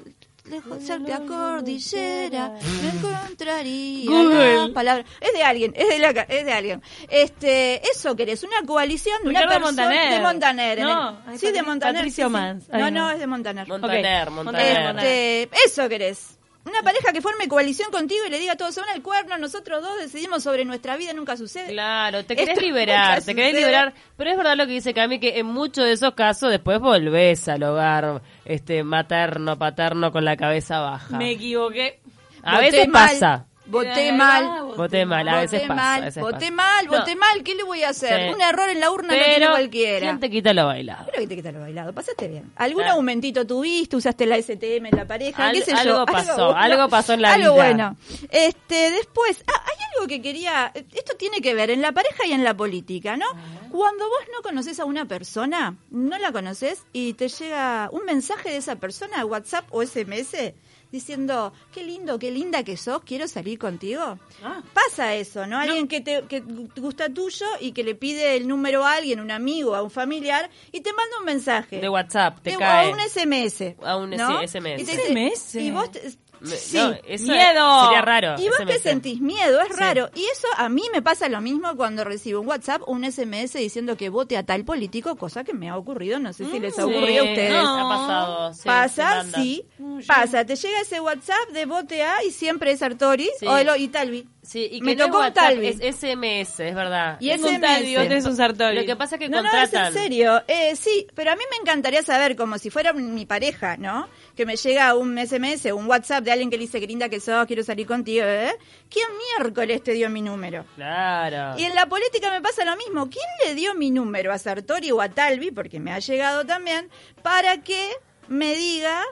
Lejos 0.50 0.86
de 0.86 0.98
la 1.00 1.20
cordillera, 1.20 2.48
no 2.48 2.88
encontraría 2.88 4.10
Google. 4.10 4.56
las 4.56 4.68
palabras. 4.70 5.06
Es 5.20 5.32
de 5.32 5.42
alguien, 5.42 5.72
es 5.76 5.88
de, 5.88 5.98
la, 5.98 6.14
ca- 6.14 6.26
es 6.28 6.44
de 6.44 6.52
alguien. 6.52 6.82
Este, 7.08 7.86
eso 7.88 8.16
querés, 8.16 8.42
una 8.42 8.62
coalición 8.66 9.22
de 9.22 9.28
una 9.30 9.42
Ricardo 9.42 9.64
persona 9.66 9.82
Montaner. 9.88 10.12
de 10.14 10.20
Montaner. 10.20 10.78
en 10.78 10.84
No, 10.84 11.10
el- 11.10 11.16
ay, 11.32 11.38
sí, 11.38 11.46
de 11.46 11.52
Patri- 11.60 11.66
Montaner. 11.66 11.94
Patricio 11.96 12.24
sí, 12.24 12.28
sí. 12.28 12.32
Mans. 12.32 12.64
Ay, 12.70 12.80
No, 12.80 12.90
no. 12.90 13.00
no, 13.00 13.10
es 13.10 13.18
de 13.18 13.26
Montaner. 13.26 13.68
Montaner. 13.68 14.30
Montaner. 14.30 14.96
Este, 14.96 15.50
eso 15.66 15.88
querés. 15.88 16.37
Una 16.68 16.82
pareja 16.82 17.12
que 17.12 17.22
forme 17.22 17.48
coalición 17.48 17.90
contigo 17.90 18.20
y 18.26 18.30
le 18.30 18.38
diga 18.38 18.52
a 18.52 18.56
todos, 18.56 18.76
van 18.76 18.88
al 18.90 19.02
cuerno, 19.02 19.38
nosotros 19.38 19.82
dos 19.82 19.98
decidimos 19.98 20.42
sobre 20.42 20.64
nuestra 20.64 20.96
vida, 20.96 21.12
nunca 21.14 21.36
sucede. 21.36 21.68
Claro, 21.72 22.24
te 22.24 22.34
Esto 22.34 22.46
querés 22.46 22.62
liberar, 22.62 23.22
te 23.22 23.34
querés 23.34 23.50
sucede. 23.52 23.66
liberar, 23.66 23.94
pero 24.16 24.30
es 24.30 24.36
verdad 24.36 24.56
lo 24.56 24.66
que 24.66 24.72
dice 24.72 24.92
Cami 24.92 25.18
que 25.18 25.38
en 25.38 25.46
muchos 25.46 25.84
de 25.84 25.92
esos 25.92 26.14
casos 26.14 26.50
después 26.50 26.78
volvés 26.80 27.48
al 27.48 27.62
hogar 27.62 28.22
este 28.44 28.82
materno, 28.82 29.58
paterno 29.58 30.12
con 30.12 30.24
la 30.24 30.36
cabeza 30.36 30.80
baja. 30.80 31.16
Me 31.16 31.32
equivoqué. 31.32 32.00
A 32.42 32.56
Voté 32.56 32.70
veces 32.70 32.88
mal, 32.88 33.08
pasa. 33.10 33.46
Voté 33.68 34.12
mal. 34.12 34.64
Voté 34.76 35.04
mal, 35.04 35.28
a 35.28 35.40
veces 35.40 35.60
voté 35.62 35.68
pasa. 35.68 35.74
mal, 35.82 36.02
a 36.02 36.04
veces 36.06 36.22
voté 36.22 36.34
pasa. 36.38 36.50
mal, 36.52 36.86
No, 36.86 36.98
voté 36.98 37.16
mal. 37.16 37.42
¿Qué 37.42 37.54
le 37.54 37.62
voy 37.64 37.82
a 37.82 37.90
hacer? 37.90 38.28
Sí. 38.28 38.34
Un 38.34 38.40
error 38.40 38.68
en 38.70 38.80
la 38.80 38.90
urna 38.90 39.12
lo 39.14 39.18
tiene 39.22 39.34
Pero, 39.38 39.50
cualquiera. 39.50 40.00
¿quién 40.00 40.20
te 40.20 40.30
quita 40.30 40.52
lo 40.52 40.66
bailado? 40.66 41.06
Creo 41.10 41.20
que 41.22 41.26
te 41.26 41.36
quita 41.36 41.52
lo 41.52 41.60
bailado. 41.60 41.92
Pasaste 41.92 42.28
bien. 42.28 42.50
¿Algún 42.56 42.82
Claro. 42.82 42.96
aumentito 42.98 43.46
tuviste? 43.46 43.96
¿Usaste 43.96 44.26
la 44.26 44.36
STM 44.38 44.86
en 44.86 44.96
la 44.96 45.06
pareja? 45.06 45.48
Al- 45.48 45.54
¿Qué 45.54 45.62
sé 45.62 45.72
yo? 45.72 45.78
algo 45.78 46.06
pasó, 46.06 46.34
bueno. 46.46 46.56
algo 46.56 46.88
pasó 46.88 47.12
en 47.12 47.22
la 47.22 47.32
Algo 47.34 47.54
vida. 47.54 47.64
bueno. 47.64 47.96
Este, 48.30 48.90
después, 48.90 49.42
ah, 49.46 49.62
hay 49.66 49.84
algo 49.94 50.06
que 50.08 50.22
quería... 50.22 50.72
Esto 50.74 51.16
tiene 51.16 51.40
que 51.40 51.54
ver 51.54 51.70
en 51.70 51.82
la 51.82 51.92
pareja 51.92 52.26
y 52.26 52.32
en 52.32 52.44
la 52.44 52.54
política, 52.56 53.16
¿no? 53.16 53.26
Cuando 53.70 54.06
vos 54.08 54.20
no 54.34 54.42
conoces 54.42 54.80
a 54.80 54.84
una 54.84 55.04
persona, 55.06 55.76
no 55.90 56.18
la 56.18 56.32
conoces 56.32 56.84
y 56.92 57.12
te 57.14 57.28
llega 57.28 57.88
un 57.92 58.04
mensaje 58.04 58.50
de 58.50 58.56
esa 58.56 58.76
persona, 58.76 59.24
WhatsApp 59.26 59.66
o 59.70 59.82
SMS, 59.82 60.54
diciendo, 60.92 61.52
qué 61.72 61.82
lindo, 61.84 62.18
qué 62.18 62.30
linda 62.30 62.62
que 62.62 62.76
sos, 62.76 63.02
quiero 63.04 63.28
salir 63.28 63.58
contigo. 63.58 64.18
Ah. 64.42 64.62
Pasa 64.72 65.14
eso, 65.14 65.46
¿no? 65.46 65.58
Alguien 65.58 65.88
que 65.88 66.00
te 66.00 66.22
que 66.28 66.40
te 66.40 66.80
gusta 66.80 67.08
tuyo 67.08 67.46
y 67.60 67.72
que 67.72 67.82
le 67.84 67.94
pide 67.94 68.36
el 68.36 68.48
número 68.48 68.84
a 68.84 68.94
alguien, 68.94 69.20
un 69.20 69.30
amigo, 69.30 69.74
a 69.74 69.82
un 69.82 69.90
familiar, 69.90 70.48
y 70.72 70.80
te 70.80 70.92
manda 70.92 71.18
un 71.18 71.24
mensaje. 71.24 71.80
De 71.80 71.88
WhatsApp, 71.88 72.40
te 72.42 72.50
De- 72.52 72.56
cae. 72.56 72.88
O 72.88 72.92
un 72.92 73.00
SMS. 73.00 73.76
A 73.82 73.96
un 73.96 74.10
¿no? 74.10 74.40
SMS. 74.46 74.80
Y 74.82 74.84
te 74.84 74.92
SMS. 74.92 75.54
Y 75.60 75.70
vos 75.70 75.90
te- 75.90 76.00
sí. 76.44 76.76
no, 76.76 76.92
eso 77.06 77.24
Miedo. 77.32 77.84
Sería 77.84 78.02
raro. 78.02 78.34
¿Y 78.38 78.48
vos 78.48 78.58
qué 78.66 78.78
sentís? 78.78 79.20
Miedo, 79.20 79.60
es 79.60 79.68
Sí. 79.68 79.74
raro. 79.76 80.10
Y 80.14 80.24
eso 80.24 80.46
a 80.56 80.68
mí 80.68 80.82
me 80.92 81.02
pasa 81.02 81.28
lo 81.28 81.40
mismo 81.40 81.76
cuando 81.76 82.04
recibo 82.04 82.40
un 82.40 82.48
WhatsApp 82.48 82.82
o 82.86 82.92
un 82.92 83.04
SMS 83.04 83.58
diciendo 83.58 83.96
que 83.96 84.08
vote 84.08 84.36
a 84.36 84.44
tal 84.44 84.64
político, 84.64 85.16
cosa 85.16 85.44
que 85.44 85.54
me 85.54 85.68
ha 85.68 85.76
ocurrido, 85.76 86.18
no 86.18 86.32
sé 86.32 86.44
si 86.46 86.58
les 86.60 86.78
ha 86.78 86.82
Sí, 86.84 86.88
ocurrido 86.90 87.22
a 87.24 87.28
ustedes. 87.28 87.52
no, 87.52 87.78
Ha 87.78 87.98
pasado. 87.98 88.54
sí, 88.54 88.60
Pasa, 88.64 89.24
sí, 89.34 89.64
pasa. 90.06 90.44
Te 90.44 90.56
llega 90.56 90.80
ese 90.80 91.00
WhatsApp 91.00 91.48
de 91.52 91.66
vote 91.66 92.02
a 92.02 92.22
y 92.24 92.30
siempre 92.30 92.72
es 92.72 92.80
Sartori 92.80 93.28
Sí. 93.38 93.46
o 93.46 93.56
el, 93.56 93.68
y 93.80 93.88
Talvi. 93.88 94.26
Sí, 94.48 94.66
y 94.72 94.78
que 94.78 94.86
Me 94.86 94.96
no 94.96 95.04
es 95.04 95.06
tocó 95.10 95.18
un 95.18 95.24
WhatsApp, 95.26 95.44
Talvi. 95.50 95.66
es 95.66 95.96
SMS, 95.96 96.60
es 96.60 96.74
verdad. 96.74 97.18
Y 97.20 97.28
Tengo 97.28 97.48
un 97.48 97.54
SMS. 97.56 97.60
Talvi, 97.60 97.96
otro 97.98 98.14
es 98.14 98.24
un 98.24 98.36
Sartori. 98.36 98.76
Lo 98.76 98.86
que 98.86 98.96
pasa 98.96 99.16
es 99.16 99.18
que 99.18 99.28
No, 99.28 99.42
no, 99.42 99.50
es 99.62 99.74
en 99.74 99.92
serio. 99.92 100.42
Eh, 100.48 100.74
sí, 100.74 101.06
pero 101.14 101.32
a 101.32 101.36
mí 101.36 101.42
me 101.50 101.58
encantaría 101.58 102.02
saber, 102.02 102.34
como 102.34 102.56
si 102.56 102.70
fuera 102.70 102.94
mi 102.94 103.26
pareja, 103.26 103.76
¿no? 103.76 104.08
Que 104.34 104.46
me 104.46 104.56
llega 104.56 104.94
un 104.94 105.18
SMS, 105.18 105.66
un 105.74 105.86
WhatsApp 105.86 106.24
de 106.24 106.32
alguien 106.32 106.48
que 106.48 106.56
le 106.56 106.62
dice, 106.62 106.80
qué 106.80 106.86
linda 106.86 107.10
que 107.10 107.20
sos, 107.20 107.46
quiero 107.46 107.62
salir 107.62 107.86
contigo, 107.86 108.24
¿eh? 108.24 108.56
¿Quién 108.88 109.06
miércoles 109.36 109.82
te 109.82 109.92
dio 109.92 110.08
mi 110.08 110.22
número? 110.22 110.64
Claro. 110.76 111.58
Y 111.60 111.64
en 111.64 111.74
la 111.74 111.84
política 111.84 112.30
me 112.30 112.40
pasa 112.40 112.64
lo 112.64 112.74
mismo. 112.78 113.10
¿Quién 113.10 113.26
le 113.44 113.54
dio 113.54 113.74
mi 113.74 113.90
número 113.90 114.32
a 114.32 114.38
Sartori 114.38 114.90
o 114.92 115.02
a 115.02 115.10
Talvi, 115.10 115.50
porque 115.50 115.78
me 115.78 115.92
ha 115.92 115.98
llegado 115.98 116.46
también, 116.46 116.88
para 117.22 117.58
que 117.58 117.90
me 118.28 118.54
diga 118.54 119.02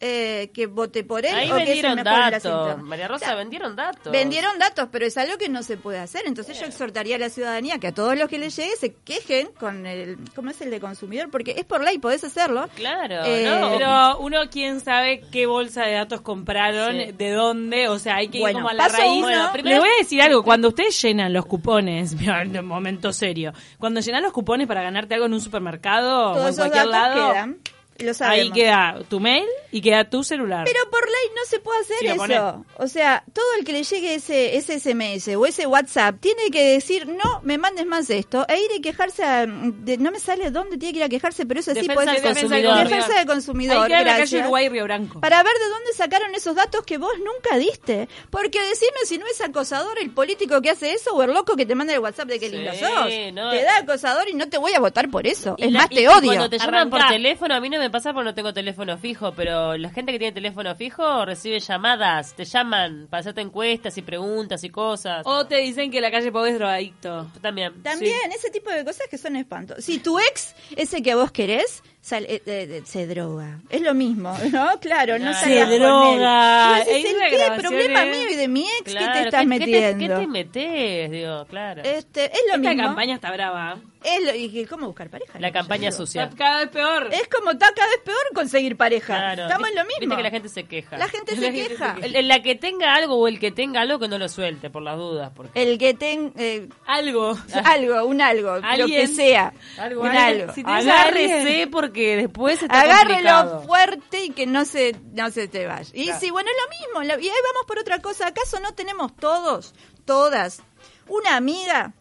eh, 0.00 0.50
que 0.52 0.66
vote 0.66 1.04
por 1.04 1.24
él 1.24 1.34
Ahí 1.34 1.50
o 1.50 1.56
que 1.56 1.80
en 1.80 2.02
datos. 2.04 2.82
María 2.82 3.08
Rosa, 3.08 3.34
vendieron 3.34 3.76
datos. 3.76 4.12
Vendieron 4.12 4.58
datos, 4.58 4.88
pero 4.92 5.06
es 5.06 5.16
algo 5.16 5.38
que 5.38 5.48
no 5.48 5.62
se 5.62 5.76
puede 5.76 5.98
hacer. 5.98 6.22
Entonces 6.26 6.58
yo 6.60 6.66
exhortaría 6.66 7.16
a 7.16 7.18
la 7.18 7.30
ciudadanía 7.30 7.78
que 7.78 7.86
a 7.88 7.92
todos 7.94 8.16
los 8.16 8.28
que 8.28 8.38
les 8.38 8.54
llegue 8.56 8.76
se 8.76 8.94
quejen 8.94 9.48
con 9.58 9.86
el, 9.86 10.18
¿cómo 10.34 10.50
es 10.50 10.60
el 10.60 10.70
de 10.70 10.80
consumidor? 10.80 11.30
Porque 11.30 11.54
es 11.56 11.64
por 11.64 11.82
ley, 11.82 11.98
podés 11.98 12.24
hacerlo. 12.24 12.68
Claro, 12.74 13.24
Eh, 13.24 13.44
no. 13.48 13.70
Pero 13.76 14.18
uno, 14.18 14.38
quién 14.50 14.80
sabe 14.80 15.22
qué 15.32 15.46
bolsa 15.46 15.84
de 15.84 15.92
datos 15.94 16.20
compraron, 16.20 16.92
Sí. 16.96 17.12
de 17.12 17.30
dónde, 17.32 17.88
o 17.88 17.98
sea, 17.98 18.16
hay 18.16 18.28
que 18.28 18.40
Bueno, 18.40 18.58
ir 18.58 18.62
como 18.64 18.68
a 18.70 18.74
la 18.74 18.88
raíz. 18.88 19.22
Bueno, 19.22 19.48
primero- 19.52 19.76
Le 19.76 19.80
voy 19.80 19.88
a 19.88 20.02
decir 20.02 20.20
algo, 20.22 20.42
cuando 20.42 20.68
ustedes 20.68 21.00
llenan 21.02 21.32
los 21.32 21.46
cupones, 21.46 22.14
mira, 22.20 22.42
un 22.42 22.66
momento 22.66 23.12
serio, 23.12 23.52
cuando 23.78 24.00
llenan 24.00 24.22
los 24.22 24.32
cupones 24.32 24.66
para 24.66 24.82
ganarte 24.82 25.14
algo 25.14 25.26
en 25.26 25.32
un 25.34 25.40
supermercado 25.40 26.30
o 26.30 26.34
Todos 26.34 26.44
en 26.44 26.50
esos 26.52 26.58
cualquier 26.68 26.90
datos 26.92 27.16
lado, 27.18 27.32
quedan. 27.32 27.58
Lo 27.98 28.12
ahí 28.26 28.50
queda 28.50 28.98
tu 29.08 29.20
mail 29.20 29.46
y 29.72 29.80
queda 29.80 30.08
tu 30.08 30.22
celular. 30.24 30.64
Pero 30.64 30.90
por 30.90 31.04
ley 31.04 31.30
no 31.34 31.42
se 31.48 31.58
puede 31.60 31.80
hacer 31.80 31.96
Sí, 32.00 32.06
eso. 32.06 32.16
ponés. 32.16 32.40
O 32.78 32.88
sea, 32.88 33.24
todo 33.32 33.44
el 33.58 33.64
que 33.64 33.72
le 33.72 33.82
llegue 33.84 34.14
ese, 34.14 34.56
ese 34.56 34.78
SMS 34.80 35.34
o 35.36 35.46
ese 35.46 35.66
WhatsApp 35.66 36.16
tiene 36.20 36.50
que 36.50 36.72
decir, 36.72 37.06
no 37.08 37.40
me 37.42 37.58
mandes 37.58 37.86
más 37.86 38.08
esto, 38.10 38.44
e 38.48 38.58
ir 38.58 38.70
y 38.76 38.80
quejarse, 38.80 39.24
a- 39.24 39.46
de- 39.46 39.98
no 39.98 40.10
me 40.10 40.18
sale 40.20 40.50
dónde 40.50 40.76
tiene 40.78 40.92
que 40.92 40.98
ir 40.98 41.04
a 41.04 41.08
quejarse, 41.08 41.46
pero 41.46 41.60
eso 41.60 41.70
sí 41.72 41.80
Defensa 41.80 41.94
puede 41.94 42.06
del 42.12 42.16
ser 42.22 42.32
consumidor. 42.32 42.78
Defensa 42.88 43.14
del 43.14 43.26
consumidor. 43.26 43.92
Ahí 43.92 44.04
la 44.04 44.16
calle. 44.18 44.40
Uruguay 44.40 44.68
Río 44.68 44.84
Branco. 44.84 45.20
Para 45.20 45.42
ver 45.42 45.52
de 45.54 45.68
dónde 45.68 45.92
sacaron 45.94 46.34
esos 46.34 46.54
datos 46.54 46.82
que 46.84 46.98
vos 46.98 47.12
nunca 47.18 47.56
diste. 47.58 48.08
Porque 48.30 48.60
decime 48.62 48.98
si 49.04 49.18
no 49.18 49.26
es 49.26 49.40
acosador 49.40 49.98
el 50.00 50.10
político 50.10 50.60
que 50.62 50.70
hace 50.70 50.92
eso 50.92 51.14
o 51.14 51.22
el 51.22 51.32
loco 51.32 51.56
que 51.56 51.66
te 51.66 51.74
manda 51.74 51.92
el 51.94 52.00
WhatsApp 52.00 52.28
de 52.28 52.38
que 52.40 52.50
Sí, 52.50 52.56
lindo 52.56 52.72
sos. 52.74 52.90
no. 53.32 53.50
Te 53.50 53.62
da 53.62 53.78
acosador 53.78 54.28
y 54.28 54.34
no 54.34 54.48
te 54.48 54.58
voy 54.58 54.72
a 54.74 54.80
votar 54.80 55.10
por 55.10 55.26
eso. 55.26 55.54
Y 55.58 55.64
es 55.66 55.72
la- 55.72 55.80
más, 55.80 55.88
y- 55.92 55.94
te 55.96 56.02
y 56.02 56.06
odio. 56.06 56.26
Cuando 56.26 56.50
te 56.50 56.58
llaman 56.58 56.90
por 56.90 57.06
teléfono, 57.08 57.54
a 57.54 57.60
mí 57.60 57.68
no 57.70 57.78
me 57.78 57.85
pasa 57.90 58.12
porque 58.12 58.24
no 58.24 58.34
tengo 58.34 58.52
teléfono 58.52 58.96
fijo, 58.98 59.32
pero 59.32 59.76
la 59.76 59.90
gente 59.90 60.12
que 60.12 60.18
tiene 60.18 60.32
teléfono 60.32 60.74
fijo 60.74 61.24
recibe 61.24 61.60
llamadas, 61.60 62.34
te 62.34 62.44
llaman 62.44 63.06
para 63.10 63.20
hacerte 63.20 63.40
encuestas 63.40 63.96
y 63.98 64.02
preguntas 64.02 64.64
y 64.64 64.70
cosas. 64.70 65.22
O 65.24 65.46
te 65.46 65.56
dicen 65.56 65.90
que 65.90 66.00
la 66.00 66.10
calle 66.10 66.32
Pau 66.32 66.44
es 66.44 66.54
drogadicto. 66.54 67.30
También. 67.40 67.82
También, 67.82 68.32
ese 68.32 68.50
tipo 68.50 68.70
de 68.70 68.84
cosas 68.84 69.06
que 69.10 69.18
son 69.18 69.36
espantos. 69.36 69.84
Si 69.84 69.98
tu 69.98 70.18
ex, 70.18 70.54
ese 70.76 71.02
que 71.02 71.14
vos 71.14 71.32
querés, 71.32 71.82
sale- 72.06 72.26
eh, 72.36 72.42
eh, 72.46 72.82
se 72.84 73.06
droga. 73.06 73.58
Es 73.68 73.80
lo 73.80 73.94
mismo, 73.94 74.36
¿no? 74.52 74.78
Claro, 74.80 75.18
no 75.18 75.32
Se 75.34 75.40
salgas 75.40 75.64
con 75.64 75.72
él. 75.72 75.80
droga. 75.80 76.76
Y 76.76 76.78
vos 76.78 76.86
decís, 76.86 77.04
Hay 77.04 77.04
¿el 77.10 77.16
una 77.16 77.28
qué 77.56 77.62
problema 77.62 78.04
¿eh? 78.04 78.10
mío 78.10 78.30
y 78.30 78.34
de 78.36 78.48
mi 78.48 78.62
ex 78.64 78.82
que 78.84 78.90
Claro, 78.92 79.12
te 79.12 79.20
estás 79.22 79.40
¿qué- 79.40 79.46
metiendo? 79.46 79.98
¿Qué 79.98 80.08
te, 80.08 80.14
qué 80.14 80.20
te 80.20 80.26
metes? 80.26 81.10
Digo, 81.10 81.46
claro. 81.46 81.82
Este, 81.84 82.24
es 82.26 82.40
lo 82.48 82.56
Esta 82.56 82.68
mismo. 82.70 82.82
campaña 82.84 83.14
está 83.16 83.32
brava. 83.32 83.76
Es 84.04 84.24
lo- 84.24 84.34
y 84.36 84.48
que- 84.50 84.66
¿Cómo 84.66 84.86
buscar 84.86 85.10
pareja? 85.10 85.38
la 85.40 85.48
que 85.48 85.52
campaña 85.54 85.90
sucia. 85.90 86.24
Está 86.24 86.36
cada 86.36 86.58
vez 86.60 86.68
peor. 86.68 87.08
Es 87.12 87.26
como 87.28 87.50
está 87.50 87.66
cada 87.74 87.88
vez 87.88 88.00
peor 88.04 88.18
conseguir 88.34 88.76
pareja. 88.76 89.16
Claro. 89.16 89.42
Estamos 89.42 89.68
en 89.68 89.74
lo 89.74 89.84
mismo. 89.84 90.00
Viste 90.00 90.16
que 90.16 90.22
la 90.22 90.30
gente 90.30 90.48
se 90.48 90.64
queja. 90.64 90.96
La 90.96 91.08
gente 91.08 91.32
La 91.34 91.40
se 91.40 91.52
gente 91.52 91.68
queja. 91.70 91.94
se 91.96 92.00
queja. 92.02 92.18
El, 92.18 92.28
la 92.28 92.40
que 92.42 92.54
tenga 92.54 92.94
algo 92.94 93.16
o 93.16 93.26
el 93.26 93.40
que 93.40 93.50
tenga 93.50 93.80
algo 93.80 93.98
que 93.98 94.06
no 94.06 94.18
lo 94.18 94.28
suelte, 94.28 94.70
por 94.70 94.82
las 94.82 94.96
dudas. 94.96 95.32
Porque... 95.34 95.60
El 95.60 95.76
que 95.78 95.94
ten 95.94 96.32
eh, 96.36 96.68
Algo. 96.86 97.36
algo, 97.64 98.04
un 98.06 98.20
algo, 98.20 98.56
lo 98.76 98.86
que 98.86 99.08
sea. 99.08 99.52
Algo, 99.78 100.02
un 100.02 100.08
algo. 100.08 100.42
algo. 100.42 100.52
Si 100.54 100.62
a 100.64 100.76
Agárrese 100.76 101.66
porque 101.96 102.16
después 102.16 102.62
está 102.62 102.82
Agárrelo 102.82 103.30
complicado. 103.30 103.62
fuerte 103.62 104.24
y 104.24 104.30
que 104.30 104.46
no 104.46 104.66
se, 104.66 104.94
no 105.12 105.30
se 105.30 105.48
te 105.48 105.66
vaya. 105.66 105.90
Y 105.94 106.04
Claro. 106.04 106.20
sí, 106.20 106.30
bueno, 106.30 106.50
es 106.50 106.56
lo 106.62 107.00
mismo. 107.00 107.14
y 107.22 107.26
ahí 107.28 107.34
vamos 107.54 107.66
por 107.66 107.78
otra 107.78 108.00
cosa. 108.02 108.26
¿Acaso 108.26 108.60
no 108.60 108.74
tenemos 108.74 109.16
todos, 109.16 109.74
todas, 110.04 110.62
una 111.08 111.36
amiga? 111.36 111.94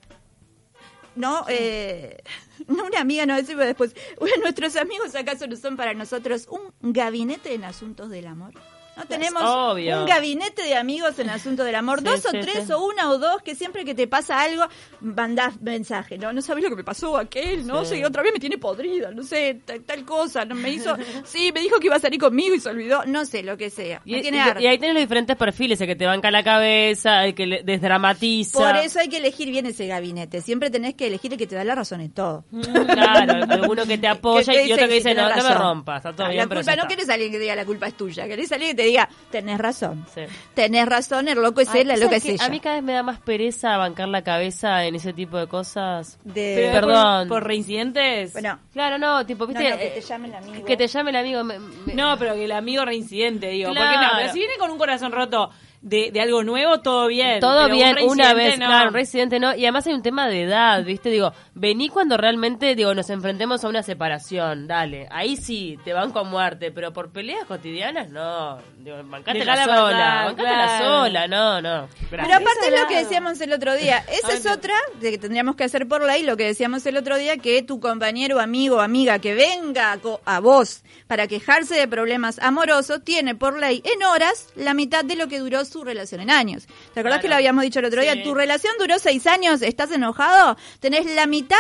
No, 1.16 1.46
eh, 1.48 2.18
no 2.68 2.84
una 2.84 3.00
amiga, 3.00 3.26
no 3.26 3.38
decimos 3.38 3.66
después. 3.66 3.96
Bueno, 4.20 4.36
nuestros 4.42 4.76
amigos 4.76 5.16
acaso 5.16 5.48
no 5.48 5.56
son 5.56 5.78
para 5.78 5.94
nosotros 5.94 6.48
un 6.50 6.74
gabinete 6.82 7.54
en 7.54 7.64
asuntos 7.64 8.10
del 8.10 8.28
amor. 8.28 8.54
No 8.98 9.06
tenemos 9.06 9.44
obvio. 9.44 10.00
un 10.00 10.06
gabinete 10.06 10.64
de 10.64 10.76
amigos 10.76 11.18
en 11.20 11.30
asuntos 11.30 11.66
del 11.66 11.76
amor. 11.76 12.00
Sí, 12.00 12.06
dos 12.06 12.26
o 12.26 12.32
tres 12.32 12.66
sí. 12.68 12.72
o 12.72 12.84
una 12.86 13.10
o 13.12 13.18
dos 13.18 13.42
que 13.42 13.56
siempre 13.56 13.84
que 13.86 13.94
te 13.96 14.08
pasa 14.08 14.42
algo, 14.42 14.64
mandás 15.02 15.60
mensaje. 15.62 16.18
No, 16.18 16.32
no 16.34 16.42
sabes 16.42 16.64
lo 16.64 16.70
que 16.70 16.76
me 16.78 16.84
pasó 16.84 17.18
aquel, 17.18 17.66
no 17.68 17.84
sé, 17.86 18.06
otra 18.06 18.24
vez 18.24 18.34
me 18.34 18.40
tiene 18.40 18.58
podrida, 18.58 19.12
no 19.12 19.24
sé, 19.24 19.62
tal, 19.66 19.82
tal 19.84 20.06
cosa, 20.06 20.46
no 20.46 20.56
me 20.56 20.70
hizo, 20.70 20.96
sí, 21.26 21.52
me 21.54 21.60
dijo 21.62 21.80
que 21.80 21.88
iba 21.88 21.96
a 21.96 22.00
salir 22.00 22.20
conmigo 22.20 22.56
y 22.56 22.60
se 22.60 22.70
olvidó, 22.70 23.06
no 23.06 23.26
sé, 23.26 23.44
lo 23.44 23.58
que 23.58 23.70
sea. 23.70 24.02
Y, 24.06 24.22
tiene 24.22 24.38
y- 24.38 24.40
harta. 24.40 24.62
y 24.62 24.68
ahí 24.68 24.78
tenés 24.78 24.96
los 24.96 25.04
diferentes 25.04 25.36
perfiles, 25.36 25.80
el 25.82 25.88
que 25.88 25.96
te 25.96 26.06
banca 26.06 26.32
la 26.32 26.44
cabeza, 26.44 27.26
el 27.26 27.36
que 27.36 27.46
le 27.46 27.64
desdramatiza. 27.64 28.60
Por 28.60 28.76
eso 28.78 29.00
hay 29.00 29.10
que 29.10 29.18
elegir 29.18 29.50
bien 29.52 29.66
ese 29.66 29.88
gabinete. 29.88 30.42
Siempre 30.42 30.70
tenés 30.70 30.96
que 30.96 31.08
elegir 31.08 31.32
el 31.34 31.38
que 31.38 31.48
te 31.48 31.56
da 31.56 31.64
la 31.64 31.76
razón 31.76 32.02
en 32.02 32.12
todo. 32.12 32.46
Mm, 32.52 32.62
Claro, 32.86 33.34
alguno 33.54 33.86
que 33.86 33.98
te 33.98 34.08
apoya 34.08 34.54
Que 34.54 34.60
te 34.60 34.68
y 34.68 34.74
otro 34.74 34.88
que 34.88 34.94
dice, 34.96 35.14
no, 35.14 35.30
no 35.36 35.44
me 35.44 35.54
rompas, 35.54 35.98
está 35.98 36.14
todo 36.14 36.28
Ah, 36.28 36.30
bien, 36.30 36.44
la 36.44 36.48
pero 36.50 36.62
culpa, 36.62 36.76
no 36.76 36.88
querés 36.88 37.10
alguien 37.10 37.32
que 37.32 37.40
diga 37.40 37.56
la 37.56 37.66
culpa 37.66 37.88
es 37.88 37.96
tuya, 37.98 38.28
querés 38.28 38.52
alguien 38.52 38.72
que 38.72 38.76
te 38.78 38.84
diga, 38.86 39.10
tenés 39.32 39.58
razón. 39.58 40.06
Sí. 40.14 40.22
Tenés 40.54 40.86
razón, 40.88 41.28
el 41.28 41.40
loco 41.42 41.62
es 41.62 41.70
Ay, 41.70 41.82
él, 41.82 41.92
el 41.92 42.00
loco 42.00 42.10
¿sabes 42.12 42.24
es 42.26 42.30
qué? 42.30 42.36
ella. 42.36 42.46
A 42.46 42.50
mí 42.50 42.60
cada 42.60 42.76
vez 42.76 42.84
me 42.84 42.94
da 42.94 43.04
más 43.04 43.20
pereza 43.20 43.78
bancar 43.78 44.08
la 44.08 44.24
cabeza 44.24 44.86
en 44.86 44.96
ese 44.96 45.14
tipo 45.14 45.38
de 45.38 45.48
cosas. 45.48 46.20
De- 46.24 46.54
Pero 46.72 46.88
Perdón. 46.88 47.28
Por, 47.28 47.40
por 47.42 47.48
reincidentes. 47.48 48.34
Bueno, 48.34 48.60
Claro, 48.74 48.98
no, 48.98 49.26
tipo, 49.26 49.46
viste, 49.48 49.70
no, 49.70 49.78
que 49.78 49.86
te 49.88 50.00
eh, 50.00 50.02
llame 50.02 50.28
el 50.28 50.36
amigo. 50.36 50.66
que 50.66 50.78
te 50.78 50.88
llame 50.88 51.10
el 51.12 51.16
amigo. 51.18 51.44
me- 51.44 51.60
me- 51.60 51.94
No, 51.94 52.18
pero 52.18 52.34
que 52.36 52.46
el 52.46 52.52
amigo 52.52 52.86
reincidente, 52.86 53.48
digo. 53.50 53.72
Claro. 53.72 53.88
Porque 53.92 54.06
no, 54.06 54.12
pero 54.18 54.34
si 54.34 54.40
viene 54.40 54.54
con 54.58 54.72
un 54.72 54.78
corazón 54.78 55.12
roto 55.12 55.50
de, 55.82 56.10
de 56.12 56.20
algo 56.20 56.44
nuevo, 56.44 56.80
todo 56.80 57.06
bien. 57.08 57.40
Todo 57.40 57.64
pero 57.66 57.76
un 57.76 57.80
bien, 57.80 57.98
una 58.10 58.34
vez, 58.34 58.58
no. 58.58 58.66
claro, 58.66 58.88
un 58.88 58.94
residente 58.96 59.40
no. 59.40 59.54
Y 59.56 59.66
además 59.66 59.86
hay 59.86 59.94
un 59.94 60.02
tema 60.02 60.28
de 60.28 60.42
edad, 60.44 60.84
¿viste? 60.84 61.10
Digo, 61.12 61.32
vení 61.54 61.90
cuando 61.90 62.18
realmente, 62.18 62.74
digo, 62.74 62.94
nos 62.96 63.10
enfrentemos 63.12 63.64
a 63.64 63.68
una 63.70 63.84
separación, 63.84 64.68
dale. 64.68 65.08
Ahí 65.12 65.36
sí, 65.38 65.78
te 65.86 65.94
van 65.94 66.12
con 66.12 66.28
muerte, 66.30 66.72
pero 66.72 66.92
por 66.92 67.12
peleas 67.12 67.46
cotidianas, 67.46 68.10
no. 68.10 68.58
Digo, 68.86 68.98
bancátela 69.04 69.56
Dejala 69.56 69.66
sola, 69.66 69.90
pasar, 69.90 70.26
bancátela 70.26 70.66
claro. 70.66 70.86
sola, 70.86 71.28
no, 71.28 71.60
no. 71.60 71.90
Pero 72.08 72.22
aparte 72.22 72.68
es 72.68 72.80
lo 72.80 72.88
que 72.88 72.98
decíamos 72.98 73.42
el 73.42 73.52
otro 73.52 73.74
día. 73.74 74.06
Esa 74.08 74.34
es 74.34 74.46
otra 74.46 74.76
de 75.00 75.10
que 75.10 75.18
tendríamos 75.18 75.56
que 75.56 75.64
hacer 75.64 75.88
por 75.88 76.06
ley, 76.06 76.22
lo 76.22 76.38
que 76.38 76.46
decíamos 76.46 76.86
el 76.86 76.96
otro 76.96 77.18
día, 77.18 77.38
que 77.38 77.64
tu 77.64 77.80
compañero, 77.80 78.40
amigo 78.40 78.76
o 78.76 78.82
amiga 78.82 79.18
que 79.18 79.34
venga 79.34 79.98
a 80.26 80.40
vos 80.40 80.84
para 81.08 81.26
quejarse 81.26 81.74
de 81.74 81.88
problemas 81.88 82.38
amorosos, 82.38 83.04
tiene 83.04 83.34
por 83.34 83.58
ley 83.60 83.82
en 83.84 84.04
horas 84.04 84.50
la 84.56 84.76
mitad 84.76 85.04
de 85.04 85.16
lo 85.16 85.28
que 85.28 85.40
duró 85.40 85.66
su 85.66 85.84
relación 85.84 86.22
en 86.22 86.30
años. 86.30 86.68
¿Te 86.94 87.00
acordás 87.00 87.16
Claro. 87.16 87.22
que 87.24 87.30
lo 87.30 87.36
habíamos 87.38 87.64
dicho 87.64 87.80
el 87.80 87.86
otro 87.86 88.04
día? 88.04 88.24
Tu 88.24 88.36
relación 88.36 88.76
duró 88.78 89.00
seis 89.00 89.26
años, 89.26 89.64
¿estás 89.64 89.90
enojado? 89.90 90.58
Tenés 90.80 91.08
la 91.08 91.26
mitad 91.26 91.58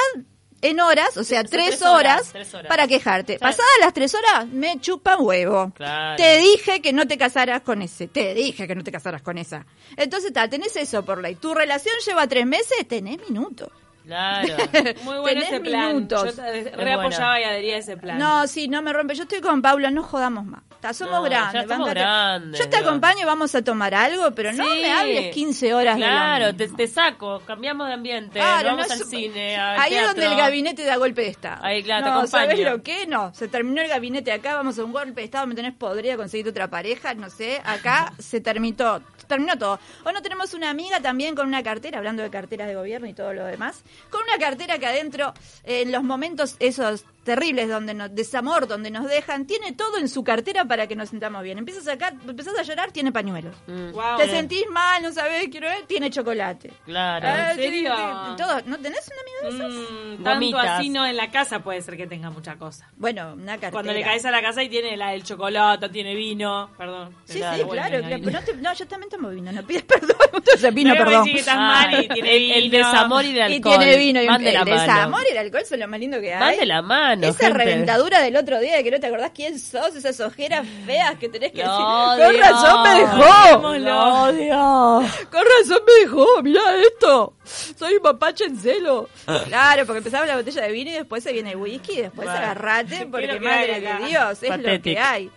en 0.69 0.79
horas, 0.79 1.17
o 1.17 1.23
sea, 1.23 1.43
tres, 1.43 1.77
tres 1.77 1.81
horas, 1.81 1.93
horas, 2.21 2.31
tres 2.31 2.53
horas. 2.53 2.67
para 2.67 2.87
quejarte. 2.87 3.39
Pasadas 3.39 3.71
las 3.79 3.93
tres 3.93 4.13
horas, 4.15 4.47
me 4.47 4.79
chupan 4.79 5.17
huevo. 5.19 5.71
Claro. 5.75 6.17
Te 6.17 6.37
dije 6.37 6.81
que 6.81 6.93
no 6.93 7.07
te 7.07 7.17
casaras 7.17 7.61
con 7.61 7.81
ese. 7.81 8.07
Te 8.07 8.33
dije 8.33 8.67
que 8.67 8.75
no 8.75 8.83
te 8.83 8.91
casaras 8.91 9.21
con 9.21 9.37
esa. 9.37 9.65
Entonces, 9.97 10.33
ta, 10.33 10.49
tenés 10.49 10.75
eso 10.75 11.03
por 11.05 11.21
ley. 11.21 11.35
Tu 11.35 11.53
relación 11.53 11.95
lleva 12.05 12.27
tres 12.27 12.45
meses, 12.45 12.87
tenés 12.87 13.19
minutos. 13.29 13.69
Claro. 14.05 14.55
Muy 15.03 15.17
bueno 15.19 15.41
ese 15.41 15.59
plan. 15.59 15.87
minutos. 15.95 16.35
Yo 16.35 16.43
te- 16.43 16.63
reapoyaba 16.75 17.25
buena. 17.33 17.39
y 17.41 17.43
adhería 17.43 17.75
a 17.75 17.79
ese 17.79 17.97
plan. 17.97 18.17
No, 18.17 18.47
sí, 18.47 18.67
no 18.67 18.81
me 18.81 18.93
rompe. 18.93 19.15
Yo 19.15 19.23
estoy 19.23 19.41
con 19.41 19.61
Paula, 19.61 19.89
no 19.91 20.03
jodamos 20.03 20.45
más. 20.45 20.61
Ta, 20.81 20.93
somos 20.93 21.15
No, 21.15 21.23
grandes. 21.23 21.67
bancate. 21.67 21.89
grandes, 21.99 22.59
Yo 22.59 22.69
te 22.69 22.77
digo. 22.77 22.89
acompaño 22.89 23.21
y 23.21 23.25
vamos 23.25 23.55
a 23.55 23.63
tomar 23.63 23.95
algo, 23.95 24.31
pero 24.31 24.53
no 24.53 24.63
me 24.65 24.91
hables 24.91 25.33
15 25.33 25.73
horas 25.73 25.95
de 25.95 26.01
Claro, 26.03 26.55
te, 26.55 26.67
te 26.67 26.87
saco, 26.87 27.41
cambiamos 27.47 27.87
de 27.87 27.93
ambiente, 27.93 28.37
Claro, 28.39 28.69
vamos 28.71 28.87
no 28.89 28.93
al 28.93 28.99
cine, 29.05 29.57
al 29.57 29.79
Ahí 29.79 29.95
es 29.95 30.05
donde 30.05 30.25
el 30.27 30.35
gabinete 30.35 30.83
da 30.85 30.97
golpe 30.97 31.21
de 31.23 31.29
estado. 31.29 31.63
Ahí, 31.65 31.81
claro, 31.81 32.03
te 32.05 32.09
no, 32.11 32.27
¿sabes 32.27 32.49
acompaño. 32.51 32.77
lo 32.77 32.83
que? 32.83 33.07
No, 33.07 33.33
se 33.33 33.47
terminó 33.47 33.81
el 33.81 33.87
gabinete 33.87 34.31
acá, 34.31 34.53
vamos 34.55 34.77
a 34.77 34.83
un 34.83 34.91
golpe 34.91 35.21
de 35.21 35.25
estado, 35.25 35.47
me 35.47 35.55
tenés 35.55 35.73
podrida 35.73 36.17
conseguir 36.17 36.47
otra 36.47 36.67
pareja, 36.69 37.13
no 37.15 37.29
sé, 37.31 37.61
acá 37.65 38.13
se 38.19 38.39
terminó, 38.41 39.01
terminó 39.27 39.57
todo. 39.57 39.79
O 40.03 40.11
no 40.11 40.21
tenemos 40.21 40.53
una 40.53 40.69
amiga 40.69 40.99
también 40.99 41.33
con 41.35 41.47
una 41.47 41.63
cartera, 41.63 41.97
hablando 41.97 42.21
de 42.21 42.29
carteras 42.29 42.67
de 42.67 42.75
gobierno 42.75 43.07
y 43.07 43.13
todo 43.13 43.33
lo 43.33 43.45
demás, 43.45 43.83
con 44.09 44.21
una 44.23 44.37
cartera 44.37 44.79
que 44.79 44.85
adentro, 44.85 45.33
en 45.63 45.91
los 45.91 46.03
momentos 46.03 46.55
esos 46.59 47.05
terribles 47.25 47.67
donde 47.67 47.93
nos, 47.93 48.15
desamor, 48.15 48.67
donde 48.67 48.89
nos 48.91 49.07
dejan, 49.09 49.45
tiene 49.45 49.73
todo 49.73 49.97
en 49.97 50.07
su 50.07 50.23
cartera 50.23 50.63
para 50.65 50.87
que 50.87 50.95
nos 50.95 51.09
sintamos 51.09 51.43
bien. 51.43 51.57
Empiezas 51.57 51.85
a 51.87 51.91
sacar, 51.91 52.13
empezás 52.25 52.57
a 52.57 52.61
llorar, 52.63 52.91
tiene 52.91 53.11
pañuelos. 53.11 53.53
Mm. 53.67 53.89
Te 54.17 54.29
sentís 54.29 54.63
mal, 54.71 55.01
no 55.03 55.11
sabés, 55.11 55.49
quiero 55.49 55.67
ver, 55.67 55.85
tiene 55.87 56.09
chocolate. 56.09 56.71
Claro. 56.85 57.27
Ah, 57.27 58.35
todo. 58.37 58.61
¿No 58.65 58.77
tenés 58.77 59.09
una 59.09 59.49
amiga 59.51 59.65
de 59.65 59.73
esas? 59.75 59.91
Mm, 59.91 60.23
tanto 60.23 60.29
Gomitas. 60.39 60.79
así 60.79 60.89
no 60.89 61.05
en 61.05 61.17
la 61.17 61.31
casa 61.31 61.59
puede 61.59 61.81
ser 61.81 61.97
que 61.97 62.07
tenga 62.07 62.29
mucha 62.29 62.55
cosa. 62.57 62.89
Bueno, 62.95 63.33
una 63.33 63.53
cartera. 63.53 63.71
Cuando 63.71 63.91
le 63.93 64.03
caes 64.03 64.23
a 64.25 64.31
la 64.31 64.41
casa 64.41 64.61
y 64.63 64.69
tiene 64.69 64.95
la 64.95 65.09
del 65.11 65.23
chocolate, 65.23 65.89
tiene 65.89 66.13
vino, 66.15 66.69
perdón. 66.77 67.15
Sí, 67.25 67.39
Claro, 67.39 67.57
sí, 67.57 67.63
bueno, 67.63 67.81
claro. 67.87 68.07
claro, 68.07 68.31
no, 68.31 68.39
te- 68.43 68.53
no, 68.57 68.73
yo 68.73 68.87
también 68.87 69.09
tomo 69.09 69.29
vino, 69.29 69.51
no 69.51 69.63
pides 69.63 69.83
perdón. 69.83 70.15
Entonces, 70.33 70.73
vino, 70.73 70.93
Pero 70.93 71.05
perdón. 71.05 71.25
que 71.25 71.39
estás 71.39 71.57
mal 71.57 72.03
y 72.03 72.07
tiene 72.07 72.35
el, 72.35 72.41
vino. 72.43 72.55
el 72.55 72.69
desamor 72.71 73.25
y 73.25 73.29
el 73.29 73.35
Y 73.37 73.41
alcohol. 73.55 73.77
tiene 73.79 73.97
vino 73.97 74.19
y 74.21 74.25
el 74.25 74.29
mano. 74.29 74.65
desamor 74.65 75.21
y 75.27 75.31
el 75.31 75.37
alcohol 75.39 75.65
son 75.65 75.79
lo 75.79 75.87
más 75.87 75.99
lindo 75.99 76.19
que 76.21 76.33
hay. 76.33 76.39
Van 76.39 76.57
de 76.57 76.65
la 76.65 76.81
mano, 76.81 77.14
Esa 77.23 77.47
gente. 77.47 77.57
reventadura 77.63 78.21
del 78.21 78.35
otro 78.35 78.59
día 78.59 78.75
de 78.77 78.83
que 78.83 78.91
no 78.91 78.99
te 78.99 79.07
acordás 79.07 79.31
quién 79.33 79.59
sos, 79.59 79.95
esas 79.95 80.19
ojeras 80.19 80.65
feas 80.85 81.15
que 81.15 81.29
tenés 81.29 81.51
que 81.51 81.57
decir. 81.59 81.71
Con 81.75 82.37
razón 82.39 82.83
me 82.83 82.99
dejó. 82.99 83.77
Lo 83.79 84.23
odio. 84.23 85.09
Con 85.31 85.43
razón 85.59 85.79
me 85.85 85.93
dejó, 86.05 86.41
mirá 86.43 86.61
esto. 86.77 87.33
Soy 87.43 87.95
un 87.95 88.01
mapache 88.03 88.45
en 88.45 88.57
celo. 88.57 89.09
Claro, 89.45 89.85
porque 89.85 89.99
empezaba 89.99 90.25
la 90.25 90.35
botella 90.35 90.63
de 90.63 90.71
vino 90.71 90.89
y 90.91 90.93
después 90.93 91.23
se 91.23 91.31
viene 91.31 91.51
el 91.51 91.57
whisky 91.57 91.93
y 91.93 92.01
después 92.03 92.25
Bueno. 92.27 92.31
agarrate 92.41 92.99
¿Qué 92.99 93.05
porque 93.05 93.39
madre 93.39 93.75
hay 93.75 93.81
de 93.81 93.87
acá? 93.87 94.05
Dios, 94.07 94.43
es 94.43 94.57
lo 94.59 94.81
que 94.81 94.97
hay. 94.99 95.31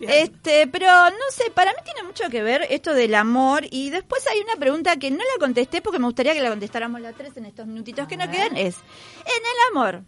Este, 0.00 0.66
pero 0.66 0.86
no 1.10 1.16
sé, 1.30 1.50
para 1.52 1.70
mí 1.72 1.78
tiene 1.84 2.02
mucho 2.02 2.28
que 2.30 2.42
ver 2.42 2.66
esto 2.70 2.94
del 2.94 3.14
amor 3.14 3.64
y 3.70 3.90
después 3.90 4.26
hay 4.26 4.40
una 4.40 4.56
pregunta 4.56 4.96
que 4.96 5.10
no 5.10 5.18
la 5.18 5.38
contesté 5.38 5.80
porque 5.82 5.98
me 5.98 6.06
gustaría 6.06 6.34
que 6.34 6.42
la 6.42 6.50
contestáramos 6.50 7.00
las 7.00 7.14
tres 7.14 7.36
en 7.36 7.46
estos 7.46 7.66
minutitos 7.66 8.06
que 8.08 8.16
nos 8.16 8.28
quedan, 8.28 8.56
es, 8.56 8.76
en 8.76 9.42
el 9.42 9.76
amor, 9.76 10.02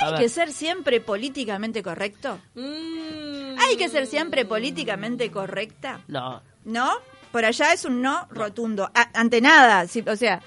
¿hay 0.00 0.14
que 0.18 0.28
ser 0.28 0.52
siempre 0.52 1.00
políticamente 1.00 1.82
correcto? 1.82 2.38
Mm. 2.54 3.58
¿Hay 3.58 3.76
que 3.76 3.88
ser 3.88 4.06
siempre 4.06 4.44
políticamente 4.44 5.30
correcta? 5.30 6.00
No. 6.08 6.42
¿No? 6.64 6.90
Por 7.32 7.44
allá 7.44 7.72
es 7.72 7.84
un 7.84 8.00
no 8.02 8.26
rotundo. 8.30 8.90
A- 8.94 9.10
ante 9.18 9.40
nada, 9.40 9.86
sí, 9.86 10.02
o 10.06 10.16
sea, 10.16 10.40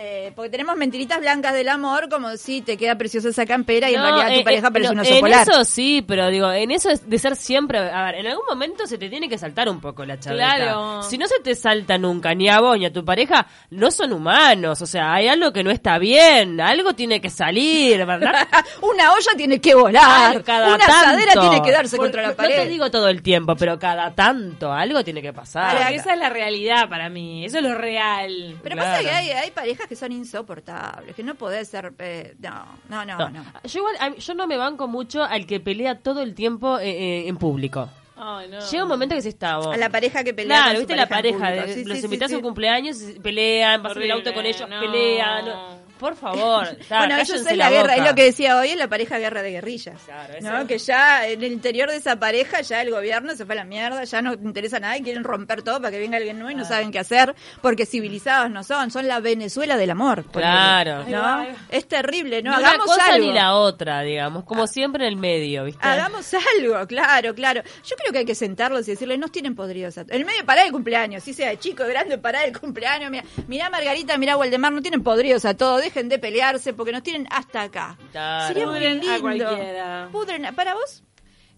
eh, 0.00 0.32
porque 0.36 0.48
tenemos 0.50 0.76
mentiritas 0.76 1.18
blancas 1.18 1.52
del 1.54 1.68
amor 1.68 2.08
como 2.08 2.36
si 2.36 2.62
te 2.62 2.76
queda 2.76 2.96
preciosa 2.96 3.30
esa 3.30 3.44
campera 3.46 3.90
y 3.90 3.94
en 3.94 4.00
No, 4.00 4.06
realidad 4.06 4.28
tu 4.34 4.40
eh, 4.40 4.44
pareja 4.44 4.68
eh, 4.68 4.70
parece 4.70 4.94
no, 4.94 5.00
un 5.00 5.00
oso 5.06 5.14
En 5.14 5.20
polar. 5.20 5.48
eso 5.48 5.64
sí, 5.64 6.04
pero 6.06 6.28
digo, 6.28 6.52
en 6.52 6.70
eso 6.70 6.88
es 6.90 7.08
de 7.10 7.18
ser 7.18 7.34
siempre. 7.34 7.78
A 7.78 8.04
ver, 8.04 8.14
en 8.16 8.26
algún 8.28 8.44
momento 8.48 8.86
se 8.86 8.96
te 8.96 9.08
tiene 9.08 9.28
que 9.28 9.36
saltar 9.38 9.68
un 9.68 9.80
poco 9.80 10.04
la 10.04 10.20
chaveta. 10.20 10.54
Claro. 10.56 11.02
Si 11.02 11.18
no 11.18 11.26
se 11.26 11.40
te 11.40 11.54
salta 11.56 11.98
nunca, 11.98 12.32
ni 12.34 12.48
a 12.48 12.60
vos 12.60 12.78
ni 12.78 12.86
a 12.86 12.92
tu 12.92 13.04
pareja, 13.04 13.46
no 13.70 13.90
son 13.90 14.12
humanos. 14.12 14.80
O 14.82 14.86
sea, 14.86 15.14
hay 15.14 15.26
algo 15.26 15.52
que 15.52 15.64
no 15.64 15.70
está 15.72 15.98
bien. 15.98 16.60
Algo 16.60 16.92
tiene 16.94 17.20
que 17.20 17.28
salir, 17.30 18.06
¿verdad? 18.06 18.46
una 18.82 19.12
olla 19.12 19.32
tiene 19.36 19.60
que 19.60 19.74
volar, 19.74 20.44
cada 20.44 20.68
una 20.68 20.78
tanto. 20.78 20.92
asadera 21.08 21.32
tiene 21.40 21.60
que 21.62 21.72
darse 21.72 21.96
Por- 21.96 22.06
contra 22.06 22.22
la 22.22 22.28
no 22.28 22.34
pared. 22.36 22.54
te 22.54 22.68
digo 22.68 22.88
todo 22.90 23.08
el 23.08 23.20
tiempo, 23.22 23.56
pero 23.56 23.78
cada 23.80 24.14
tanto 24.14 24.72
algo 24.72 25.02
tiene 25.02 25.20
que 25.22 25.32
pasar. 25.32 25.92
Esa 25.92 26.12
es 26.12 26.18
la 26.20 26.28
realidad 26.28 26.88
para 26.88 27.08
mí, 27.08 27.44
eso 27.44 27.58
es 27.58 27.64
lo 27.64 27.74
real. 27.74 28.56
Pero 28.62 28.76
Claro. 28.76 28.90
pasa 28.92 29.02
que 29.02 29.10
hay, 29.10 29.30
hay 29.30 29.50
parejas 29.50 29.87
que 29.88 29.96
son 29.96 30.12
insoportables, 30.12 31.14
que 31.16 31.22
no 31.22 31.34
podés 31.34 31.68
ser... 31.68 31.92
eh, 31.98 32.34
no, 32.38 32.66
no, 32.88 33.04
no, 33.04 33.18
No. 33.18 33.28
no. 33.30 33.44
Yo 33.64 33.78
igual, 33.80 34.16
yo 34.16 34.34
no 34.34 34.46
me 34.46 34.56
banco 34.56 34.86
mucho 34.88 35.22
al 35.24 35.46
que 35.46 35.60
pelea 35.60 35.98
todo 36.00 36.20
el 36.22 36.34
tiempo 36.34 36.78
eh, 36.78 36.90
eh, 36.90 37.28
en 37.28 37.36
público. 37.36 37.88
Ay, 38.20 38.48
no. 38.48 38.58
Llega 38.68 38.82
un 38.82 38.88
momento 38.88 39.14
que 39.14 39.22
sí 39.22 39.28
está 39.28 39.58
vos. 39.58 39.68
A 39.68 39.76
la 39.76 39.90
pareja 39.90 40.24
que 40.24 40.34
pelea 40.34 40.62
Claro, 40.64 40.78
viste 40.80 40.96
la 40.96 41.08
pareja 41.08 41.50
de- 41.52 41.72
Sí, 41.74 41.84
los 41.84 41.98
sí, 41.98 42.04
invitas 42.04 42.28
sí, 42.28 42.34
a 42.34 42.38
un 42.38 42.42
sí. 42.42 42.46
cumpleaños, 42.46 43.00
y 43.02 43.20
pelean, 43.20 43.80
pasan 43.82 44.02
el 44.02 44.10
auto 44.10 44.34
con 44.34 44.44
ellos, 44.44 44.68
no. 44.68 44.80
pelean. 44.80 45.44
no. 45.44 45.87
Por 45.98 46.16
favor. 46.16 46.66
está, 46.80 46.98
bueno, 46.98 47.16
eso 47.16 47.34
es 47.34 47.56
la, 47.56 47.70
guerra, 47.70 47.96
es 47.96 48.04
lo 48.04 48.14
que 48.14 48.24
decía 48.24 48.58
hoy, 48.58 48.70
es 48.70 48.76
la 48.76 48.88
pareja 48.88 49.18
guerra 49.18 49.42
de 49.42 49.50
guerrillas. 49.50 50.00
Claro, 50.04 50.34
¿no? 50.40 50.66
Que 50.66 50.78
ya 50.78 51.26
en 51.26 51.42
el 51.42 51.52
interior 51.52 51.90
de 51.90 51.96
esa 51.96 52.16
pareja, 52.18 52.60
ya 52.60 52.82
el 52.82 52.90
gobierno 52.90 53.34
se 53.34 53.44
fue 53.44 53.54
a 53.54 53.56
la 53.56 53.64
mierda, 53.64 54.04
ya 54.04 54.22
no 54.22 54.32
interesa 54.34 54.80
nada 54.80 54.96
y 54.96 55.02
quieren 55.02 55.24
romper 55.24 55.62
todo 55.62 55.78
para 55.78 55.90
que 55.90 55.98
venga 55.98 56.16
alguien 56.16 56.38
nuevo 56.38 56.50
y 56.50 56.54
no 56.54 56.64
saben 56.64 56.90
qué 56.90 56.98
hacer, 56.98 57.34
porque 57.62 57.86
civilizados 57.86 58.50
no 58.50 58.62
son, 58.64 58.90
son 58.90 59.06
la 59.08 59.20
Venezuela 59.20 59.76
del 59.76 59.90
amor. 59.90 60.24
Claro. 60.32 61.04
¿No? 61.08 61.46
Es 61.70 61.86
terrible, 61.88 62.42
¿no? 62.42 62.50
Ni 62.52 62.58
una 62.58 62.68
Hagamos 62.68 62.86
cosa 62.86 63.12
algo. 63.12 63.26
ni 63.26 63.32
la 63.32 63.54
otra, 63.54 64.02
digamos, 64.02 64.44
como 64.44 64.66
siempre 64.66 65.04
en 65.06 65.08
el 65.12 65.16
medio, 65.16 65.64
¿viste? 65.64 65.86
Hagamos 65.86 66.26
algo, 66.56 66.86
claro, 66.86 67.34
claro. 67.34 67.62
Yo 67.84 67.96
creo 67.96 68.12
que 68.12 68.18
hay 68.18 68.24
que 68.24 68.34
sentarlos 68.34 68.86
y 68.88 68.92
decirles, 68.92 69.18
nos 69.18 69.32
tienen 69.32 69.54
podridos. 69.54 69.98
a- 69.98 70.02
En 70.02 70.06
el 70.12 70.24
medio, 70.24 70.44
pará 70.44 70.62
el 70.64 70.72
cumpleaños, 70.72 71.22
si 71.22 71.34
sea 71.34 71.48
de 71.50 71.58
chico, 71.58 71.82
de 71.84 71.90
grande, 71.90 72.18
pará 72.18 72.44
el 72.44 72.58
cumpleaños. 72.58 73.10
Mira, 73.10 73.24
mirá 73.46 73.70
Margarita, 73.70 74.16
mirá 74.18 74.36
Waldemar, 74.36 74.72
no 74.72 74.80
tienen 74.82 75.02
podridos 75.02 75.44
a 75.44 75.54
todos, 75.54 75.82
dejen 75.88 76.08
de 76.08 76.18
pelearse 76.18 76.72
porque 76.72 76.92
nos 76.92 77.02
tienen 77.02 77.26
hasta 77.30 77.62
acá. 77.62 77.96
Claro. 78.12 78.48
Sería 78.48 78.66
muy 78.66 78.74
Pudren 78.76 78.98
a 78.98 79.02
lindo. 79.02 79.20
cualquiera. 79.20 80.08
Pudren 80.12 80.46
a- 80.46 80.52
¿Para 80.52 80.74
vos? 80.74 81.02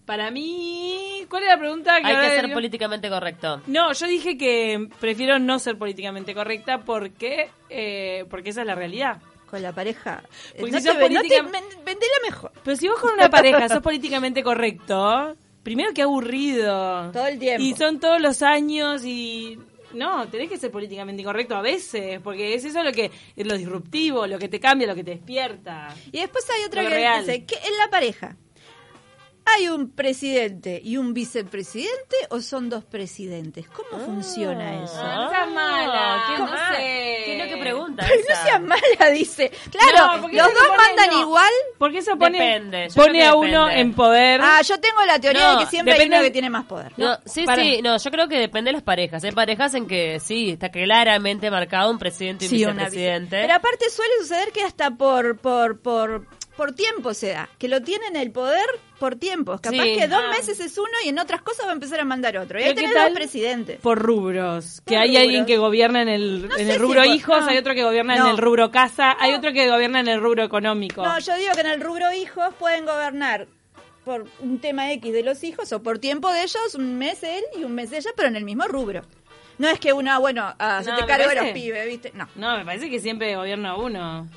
Para 0.05 0.31
mí, 0.31 1.25
¿cuál 1.29 1.43
es 1.43 1.49
la 1.49 1.57
pregunta? 1.59 1.93
Hay 1.95 2.03
ahora 2.03 2.21
que 2.29 2.35
ser 2.35 2.45
digo? 2.45 2.55
políticamente 2.55 3.09
correcto. 3.09 3.61
No, 3.67 3.93
yo 3.93 4.07
dije 4.07 4.37
que 4.37 4.87
prefiero 4.99 5.37
no 5.39 5.59
ser 5.59 5.77
políticamente 5.77 6.33
correcta 6.33 6.79
porque 6.79 7.49
eh, 7.69 8.25
porque 8.29 8.49
esa 8.49 8.61
es 8.61 8.67
la 8.67 8.75
realidad. 8.75 9.21
Con 9.49 9.61
la 9.61 9.73
pareja. 9.73 10.23
Porque 10.57 10.71
no 10.71 10.77
si 10.79 10.83
te, 10.85 10.89
sos 10.91 10.97
ve- 10.97 11.09
no 11.09 11.21
te- 11.21 11.27
política- 11.27 11.43
ven- 11.43 11.85
vendela 11.85 12.15
mejor. 12.23 12.51
Pero 12.63 12.75
si 12.77 12.87
vos 12.87 12.99
con 12.99 13.13
una 13.13 13.29
pareja 13.29 13.67
sos 13.69 13.81
políticamente 13.81 14.43
correcto, 14.43 15.35
primero 15.61 15.93
que 15.93 16.01
aburrido. 16.01 17.11
Todo 17.11 17.27
el 17.27 17.37
tiempo. 17.37 17.61
Y 17.61 17.75
son 17.75 17.99
todos 17.99 18.19
los 18.21 18.41
años 18.41 19.03
y... 19.05 19.59
No, 19.93 20.27
tenés 20.29 20.49
que 20.49 20.57
ser 20.57 20.71
políticamente 20.71 21.21
incorrecto 21.21 21.55
a 21.55 21.61
veces, 21.61 22.19
porque 22.21 22.53
es 22.53 22.65
eso 22.65 22.83
lo 22.83 22.91
que 22.91 23.11
es 23.35 23.47
lo 23.47 23.57
disruptivo, 23.57 24.25
lo 24.27 24.39
que 24.39 24.47
te 24.49 24.59
cambia, 24.59 24.87
lo 24.87 24.95
que 24.95 25.03
te 25.03 25.11
despierta. 25.11 25.93
Y 26.11 26.19
después 26.19 26.45
hay 26.49 26.65
otra 26.65 26.83
Lo 26.83 26.89
que 26.89 26.95
real. 26.95 27.25
dice 27.25 27.45
que 27.45 27.55
en 27.55 27.77
la 27.77 27.89
pareja 27.89 28.35
hay 29.57 29.67
un 29.69 29.91
presidente 29.91 30.79
y 30.83 30.97
un 30.97 31.13
vicepresidente 31.13 32.15
o 32.29 32.41
son 32.41 32.69
dos 32.69 32.83
presidentes. 32.85 33.67
¿Cómo 33.67 34.03
funciona 34.05 34.83
eso? 34.83 34.93
Ah, 34.97 35.15
no 35.25 35.29
seas 35.29 35.49
mala, 35.51 36.23
¿qué 36.27 36.37
no 36.39 36.45
más? 36.47 36.75
sé. 36.77 37.21
Que 37.25 37.37
lo 37.43 37.49
que 37.55 37.57
pregunta. 37.61 38.05
Pero 38.07 38.21
no 38.29 38.43
seas 38.43 38.61
mala, 38.61 39.11
dice. 39.11 39.51
Claro, 39.71 40.15
No, 40.15 40.21
porque 40.21 40.37
los 40.37 40.47
dos 40.47 40.63
pone- 40.67 40.77
mandan 40.77 41.09
no. 41.11 41.21
igual. 41.21 41.51
Porque 41.77 41.97
eso 41.99 42.17
pone, 42.17 42.37
Depende, 42.39 42.87
pone 42.95 43.13
que 43.13 43.23
a 43.25 43.35
uno 43.35 43.69
en 43.69 43.93
poder. 43.93 44.41
Ah, 44.43 44.61
yo 44.61 44.79
tengo 44.79 45.03
la 45.05 45.19
teoría 45.19 45.53
No, 45.53 45.59
de 45.59 45.63
que 45.65 45.69
siempre 45.69 45.93
hay 45.93 45.99
depende 45.99 46.15
uno 46.17 46.23
de- 46.23 46.29
que 46.29 46.33
tiene 46.33 46.49
más 46.49 46.65
poder. 46.65 46.91
No, 46.97 47.17
sí, 47.25 47.45
para. 47.45 47.61
sí, 47.61 47.81
no, 47.81 47.97
yo 47.97 48.11
creo 48.11 48.27
que 48.27 48.37
depende 48.37 48.69
de 48.69 48.73
las 48.73 48.83
parejas. 48.83 49.23
Hay 49.23 49.31
parejas 49.31 49.73
en 49.73 49.87
que 49.87 50.19
sí, 50.19 50.51
está 50.51 50.69
claramente 50.69 51.49
marcado 51.51 51.89
un 51.91 51.99
presidente 51.99 52.45
y 52.45 52.47
un 52.47 52.49
Sí, 52.51 52.57
vicepresidente. 52.57 53.35
vice- 53.37 53.41
Pero 53.47 53.53
aparte 53.55 53.89
suele 53.89 54.13
suceder 54.21 54.51
que 54.51 54.63
hasta 54.63 54.91
por 54.91 55.37
por 55.39 55.81
por 55.81 56.27
por 56.61 56.73
tiempo 56.73 57.15
se 57.15 57.29
da, 57.29 57.49
que 57.57 57.67
lo 57.67 57.81
tienen 57.81 58.15
el 58.15 58.29
poder 58.31 58.67
por 58.99 59.15
tiempos. 59.15 59.61
Capaz 59.61 59.81
Sí. 59.83 59.95
que 59.97 60.07
dos 60.07 60.21
Ah. 60.23 60.29
meses 60.29 60.59
es 60.59 60.77
uno 60.77 60.91
y 61.03 61.09
en 61.09 61.17
otras 61.17 61.41
cosas 61.41 61.65
va 61.65 61.71
a 61.71 61.73
empezar 61.73 61.99
a 61.99 62.05
mandar 62.05 62.37
otro. 62.37 62.59
Y 62.59 62.63
ahí 62.63 62.69
¿qué 62.75 62.75
tenés 62.83 62.93
dos 62.93 63.09
presidentes. 63.13 63.79
por 63.79 63.97
rubros. 63.97 64.81
Que 64.85 64.93
Por 64.93 65.01
hay 65.01 65.07
rubros. 65.09 65.23
alguien 65.23 65.45
que 65.47 65.57
gobierna 65.57 66.01
en 66.03 66.09
el, 66.09 66.47
No 66.49 66.55
en 66.55 66.57
sé 66.57 66.61
el 66.61 66.71
si 66.73 66.77
rubro 66.77 67.01
por- 67.03 67.15
hijos, 67.15 67.39
no. 67.41 67.47
hay 67.47 67.57
otro 67.57 67.73
que 67.73 67.83
gobierna 67.83 68.15
No. 68.15 68.25
en 68.25 68.31
el 68.33 68.37
rubro 68.37 68.69
casa, 68.69 69.15
hay 69.19 69.33
otro 69.33 69.53
que 69.53 69.67
gobierna 69.71 70.01
en 70.01 70.07
el 70.07 70.21
rubro 70.21 70.43
económico. 70.43 71.03
No, 71.03 71.17
yo 71.17 71.35
digo 71.35 71.51
que 71.55 71.61
en 71.61 71.67
el 71.67 71.81
rubro 71.81 72.13
hijos 72.13 72.53
pueden 72.59 72.85
gobernar 72.85 73.47
por 74.05 74.27
un 74.39 74.59
tema 74.59 74.91
X 74.91 75.11
de 75.13 75.23
los 75.23 75.43
hijos 75.43 75.71
o 75.73 75.81
por 75.81 75.97
tiempo 75.97 76.31
de 76.31 76.43
ellos, 76.43 76.75
un 76.75 76.95
mes 76.99 77.23
él 77.23 77.43
y 77.57 77.63
un 77.63 77.73
mes 77.73 77.91
ella, 77.91 78.11
pero 78.15 78.27
en 78.29 78.35
el 78.35 78.43
mismo 78.45 78.65
rubro. 78.67 79.01
No 79.57 79.67
es 79.67 79.79
que 79.79 79.93
una, 79.93 80.19
bueno, 80.19 80.53
ah, 80.59 80.81
se 80.83 80.91
te 80.91 81.05
cargo 81.07 81.27
de 81.27 81.35
los 81.35 81.45
pibes, 81.53 81.87
¿viste? 81.87 82.11
No. 82.13 82.27
No, 82.35 82.57
me 82.57 82.65
parece 82.65 82.87
que 82.89 82.99
siempre 82.99 83.35
gobierna 83.35 83.75
uno. 83.75 84.27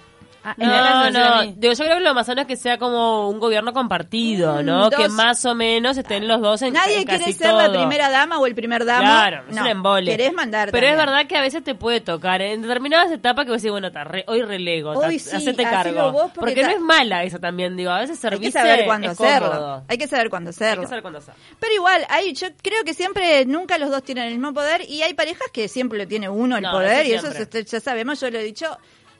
Ah, 0.47 0.55
en 0.59 0.69
No, 0.69 1.11
no, 1.11 1.43
digo, 1.57 1.73
yo 1.73 1.85
creo 1.85 1.97
que 1.97 2.03
lo 2.05 2.13
más 2.15 2.27
sano 2.27 2.43
es 2.43 2.47
que 2.47 2.57
sea 2.57 2.77
como 2.79 3.31
un 3.31 3.39
gobierno 3.41 3.73
compartido, 3.73 4.63
Mm, 4.63 4.67
¿no? 4.67 4.91
dos- 4.91 4.95
Que 5.01 5.09
más 5.09 5.43
o 5.47 5.55
menos 5.55 5.97
estén 5.97 6.29
los 6.29 6.41
dos 6.43 6.61
en 6.61 6.75
Nadie 6.75 6.99
en 6.99 7.05
quiere 7.05 7.25
casi 7.25 7.33
ser 7.33 7.55
la 7.55 7.71
primera 7.71 8.11
dama 8.11 8.39
o 8.39 8.47
el 8.47 8.55
primer 8.55 8.85
dama. 8.85 9.01
Claro, 9.29 9.45
es 9.49 9.57
no, 9.57 9.63
un 9.63 9.69
embole. 9.69 10.11
Querés 10.11 10.33
mandar 10.35 10.71
Pero 10.71 10.87
es 10.87 10.97
verdad 10.97 11.27
que 11.27 11.37
a 11.37 11.41
veces 11.41 11.65
te 11.65 11.75
puede 11.75 12.01
tocar. 12.03 12.43
En 12.43 12.61
determinadas 12.63 13.11
etapas 13.11 13.47
que 13.47 13.53
vos 13.53 13.63
decís, 13.63 13.71
bueno, 13.73 13.91
ta, 13.91 14.05
re- 14.05 14.25
hoy 14.29 14.43
relego, 14.43 14.93
ta, 15.01 15.09
Hoy 15.09 15.19
sí, 15.19 15.35
hacete 15.35 15.63
cargo. 15.63 16.13
porque 16.13 16.41
porque 16.41 16.61
ta- 16.61 16.69
no 16.69 16.75
es 16.75 16.81
mala 16.81 17.23
esa 17.25 17.39
también, 17.39 17.75
digo. 17.77 17.91
A 17.91 18.01
veces 18.01 18.23
Hay 18.23 18.31
servirse 18.31 18.53
que 18.53 18.53
saber 18.53 18.85
cuándo 18.85 19.11
es 19.13 19.21
hacerlo. 19.21 19.83
Hay 19.89 19.97
que 19.99 20.07
saber 20.09 20.29
cuándo 20.29 20.51
Hay 20.51 20.55
hacerlo. 20.55 20.83
que 20.83 20.89
saber 20.89 21.03
cuándo 21.03 21.19
hacerlo. 21.21 21.41
Pero 21.59 21.73
igual, 21.73 22.05
hay, 22.11 22.35
yo 22.35 22.49
creo 22.63 22.85
que 22.85 22.93
siempre, 22.93 23.47
nunca 23.47 23.79
los 23.79 23.89
dos 23.91 24.03
tienen 24.03 24.25
el 24.25 24.33
mismo 24.35 24.53
poder 24.53 24.83
y 24.89 25.01
hay 25.03 25.15
parejas 25.15 25.49
que 25.53 25.69
siempre 25.69 25.99
lo 25.99 26.07
tiene 26.07 26.29
uno 26.29 26.57
el 26.59 26.63
No, 26.65 26.71
poder 26.73 27.07
eso 27.07 27.29
y 27.29 27.31
eso 27.41 27.63
ya 27.65 27.81
sabemos, 27.81 28.21
yo 28.21 28.31
lo 28.31 28.39
he 28.39 28.43
dicho. 28.43 28.77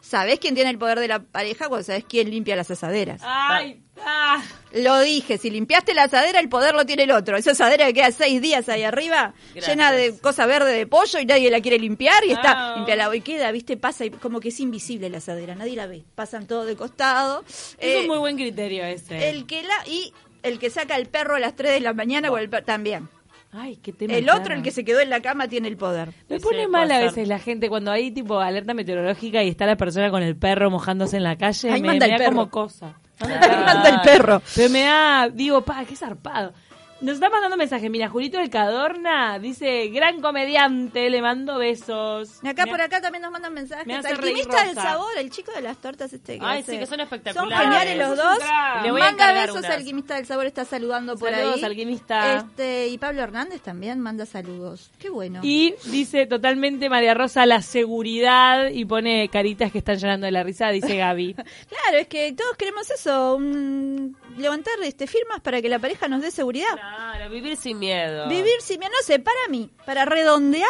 ¿Sabés 0.07 0.39
quién 0.39 0.55
tiene 0.55 0.69
el 0.71 0.79
poder 0.79 1.01
de 1.01 1.09
la 1.09 1.21
pareja 1.21 1.69
cuando 1.69 1.83
sabés 1.85 2.05
quién 2.07 2.31
limpia 2.31 2.55
las 2.57 2.71
asaderas? 2.71 3.23
Ay, 3.25 3.81
ah. 4.05 4.43
Lo 4.75 5.01
dije, 5.01 5.39
si 5.39 5.49
limpiaste 5.51 5.95
la 5.95 6.05
asadera, 6.05 6.41
el 6.41 6.49
poder 6.51 6.75
lo 6.75 6.85
tiene 6.85 7.05
el 7.05 7.11
otro. 7.11 7.37
Esa 7.39 7.53
asadera 7.53 7.87
que 7.87 7.95
queda 7.95 8.11
seis 8.13 8.43
días 8.43 8.69
ahí 8.69 8.83
arriba, 8.83 9.33
Gracias. 9.55 9.67
llena 9.67 9.93
de 9.93 10.19
cosa 10.19 10.45
verde 10.47 10.73
de 10.73 10.87
pollo 10.87 11.19
y 11.21 11.25
nadie 11.27 11.51
la 11.51 11.61
quiere 11.63 11.79
limpiar 11.79 12.23
y 12.27 12.33
está 12.33 12.77
limpia 12.77 12.97
la 12.97 13.11
queda, 13.21 13.51
viste, 13.51 13.77
pasa 13.79 14.05
y 14.05 14.11
como 14.11 14.41
que 14.41 14.51
es 14.51 14.61
invisible 14.61 15.09
la 15.09 15.19
asadera, 15.19 15.55
nadie 15.55 15.75
la 15.77 15.87
ve. 15.87 16.05
Pasan 16.15 16.47
todo 16.47 16.67
de 16.67 16.77
costado. 16.77 17.43
Es 17.49 17.75
Eh, 17.79 18.01
un 18.03 18.09
muy 18.09 18.19
buen 18.19 18.37
criterio 18.37 18.85
ese. 18.85 19.31
el 19.31 19.47
que 19.47 19.63
la 19.63 19.87
y 19.87 20.13
el 20.43 20.59
que 20.59 20.69
saca 20.69 20.97
el 20.97 21.07
perro 21.07 21.37
a 21.37 21.41
las 21.41 21.57
3 21.57 21.73
de 21.73 21.81
la 21.81 21.95
mañana 21.95 22.29
el 22.39 22.51
per- 22.51 22.65
también. 22.65 23.09
Ay, 23.57 23.77
qué 23.77 23.93
tema. 23.93 24.15
El 24.15 24.25
claro. 24.25 24.41
otro, 24.41 24.55
el 24.55 24.63
que 24.63 24.73
se 24.73 24.85
quedó 24.85 25.01
en 25.01 25.11
la 25.11 25.21
cama, 25.21 25.47
tiene 25.47 25.69
el 25.69 25.77
poder. 25.77 26.11
Me 26.29 26.41
pone 26.41 26.67
mal 26.67 26.91
a 26.91 26.97
ser. 26.97 27.05
veces 27.05 27.29
la 27.29 27.39
gente 27.39 27.69
cuando 27.69 27.93
hay 27.93 28.11
tipo 28.11 28.41
alerta 28.41 28.75
meteorológica 28.75 29.43
y 29.45 29.49
está 29.49 29.65
la 29.65 29.77
persona 29.77 30.11
con 30.11 30.23
el 30.23 30.37
perro 30.37 30.71
mojándose 30.71 31.17
en 31.17 31.23
la 31.23 31.37
calle. 31.37 31.71
Ahí 31.71 31.81
me, 31.81 31.89
manda 31.89 32.07
me 32.07 32.13
el 32.15 32.19
da 32.19 32.25
perro. 32.25 32.37
como 32.37 32.51
cosa. 32.51 32.99
Ahí 33.21 33.29
manda 33.65 33.89
el 33.91 34.01
perro. 34.01 34.43
Pero 34.57 34.71
me 34.71 34.83
da, 34.83 35.29
digo, 35.29 35.61
pa, 35.63 35.85
qué 35.85 35.95
zarpado. 35.95 36.53
Nos 37.01 37.15
está 37.17 37.29
mandando 37.29 37.57
mensaje. 37.59 37.91
Mira, 37.91 38.09
Julito 38.09 38.39
del 38.39 38.49
Cadorna 38.49 39.39
dice, 39.39 39.89
gran 39.89 40.21
comediante, 40.23 41.11
le 41.11 41.21
mando 41.21 41.59
besos. 41.59 42.39
Acá 42.45 42.65
Me- 42.65 42.71
por 42.71 42.81
acá 42.81 43.01
también 43.03 43.21
nos 43.23 43.31
mandan 43.33 43.53
mensajes. 43.53 43.87
me 43.87 43.95
Alquimista 43.97 44.65
del 44.65 44.75
sabor, 44.75 45.11
el 45.19 45.29
chico 45.31 45.53
de 45.53 45.61
las 45.61 45.77
tortas 45.79 46.13
este 46.13 46.39
que 46.39 46.45
Ay, 46.45 46.61
hace- 46.63 46.73
sí, 46.73 46.79
que 46.79 46.87
son 46.87 46.97
Son 46.97 47.01
espectaculares. 47.01 47.59
geniales 47.59 47.99
los 47.99 48.17
dos. 48.17 48.39
un. 48.39 48.83
Le 48.85 48.91
voy 48.91 49.01
manda 49.01 49.33
besos, 49.33 49.59
unas. 49.59 49.71
Alquimista 49.73 50.15
del 50.15 50.25
sabor 50.27 50.47
está 50.47 50.65
saludando 50.65 51.17
por 51.17 51.31
Saludos, 51.31 51.57
ahí. 51.57 51.65
Alquimista. 51.65 52.37
Este, 52.39 52.89
y 52.89 52.97
Pablo 52.97 53.23
Hernández 53.23 53.61
también 53.61 54.01
manda 54.01 54.25
saludos. 54.25 54.91
Qué 54.99 55.11
bueno. 55.11 55.41
Y 55.43 55.75
dice 55.87 56.25
totalmente 56.27 56.89
María 56.89 57.13
Rosa 57.13 57.45
la 57.45 57.61
seguridad 57.61 58.69
y 58.69 58.85
pone 58.87 59.29
caritas 59.29 59.71
que 59.73 59.79
están 59.79 59.97
llorando 59.99 60.25
de 60.27 60.33
la 60.33 60.43
risa, 60.43 60.71
dice 60.71 60.97
Gaby. 60.97 61.35
Claro, 61.69 61.99
es 61.99 62.09
que 62.09 62.33
todos 62.33 62.57
queremos 62.57 62.89
eso, 62.91 63.35
un- 63.37 64.17
levantar 64.37 64.75
este 64.83 65.07
firmas 65.07 65.41
para 65.41 65.61
que 65.63 65.69
la 65.69 65.79
pareja 65.79 66.09
nos 66.09 66.23
dé 66.23 66.31
seguridad. 66.31 66.73
Claro, 66.73 67.31
vivir 67.31 67.57
sin 67.57 67.79
miedo. 67.79 68.29
Vivir 68.29 68.61
sin 68.61 68.79
miedo, 68.81 68.93
no 68.93 69.03
sé, 69.05 69.19
para 69.19 69.49
mí, 69.49 69.71
para 69.87 70.05
redondear, 70.05 70.69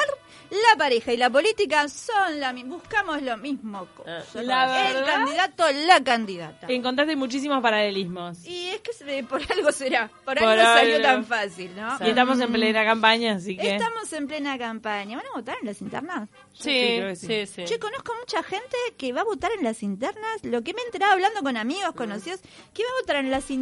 la 0.50 0.78
pareja 0.78 1.12
y 1.12 1.16
la 1.16 1.30
política 1.30 1.88
son 1.88 2.38
la 2.38 2.52
misma, 2.52 2.76
buscamos 2.76 3.22
lo 3.22 3.36
mismo. 3.36 3.88
Ah, 4.06 4.22
La 4.34 4.90
el 4.90 5.04
candidato, 5.04 5.64
la 5.86 6.02
candidata. 6.04 6.66
Encontraste 6.68 7.16
muchísimos 7.16 7.62
paralelismos. 7.62 8.44
Y 8.44 8.68
es 8.68 8.80
que 8.80 9.24
por 9.24 9.40
algo 9.50 9.72
será, 9.72 10.08
por, 10.24 10.38
Por 10.38 10.38
algo 10.38 10.62
salió 10.62 10.96
algo. 10.96 11.06
tan 11.08 11.24
fácil, 11.24 11.74
¿no? 11.74 11.96
Y 12.06 12.10
estamos 12.10 12.38
en 12.40 12.52
plena 12.52 12.84
campaña, 12.84 13.34
así 13.34 13.56
que... 13.56 13.74
Estamos 13.74 14.12
en 14.12 14.26
plena 14.28 14.58
campaña. 14.58 15.16
¿Van 15.16 15.26
a 15.26 15.32
votar 15.34 15.56
en 15.60 15.66
las 15.66 15.80
internas? 15.80 16.28
Sí, 16.52 17.00
sí, 17.16 17.26
sí. 17.26 17.46
sí. 17.46 17.64
Yo 17.66 17.80
conozco 17.80 18.14
mucha 18.18 18.42
gente 18.42 18.76
que 18.96 19.12
va 19.12 19.22
a 19.22 19.24
votar 19.24 19.50
en 19.58 19.64
las 19.64 19.82
internas. 19.82 20.44
Lo 20.44 20.62
que 20.62 20.74
me 20.74 20.82
he 20.82 20.84
enterado 20.84 21.12
hablando 21.12 21.42
con 21.42 21.56
amigos, 21.56 21.92
conocidos, 21.94 22.40
que 22.72 22.82
va 22.82 22.88
a 22.90 23.00
votar 23.02 23.16
en 23.16 23.30
las 23.30 23.50
internas, 23.50 23.53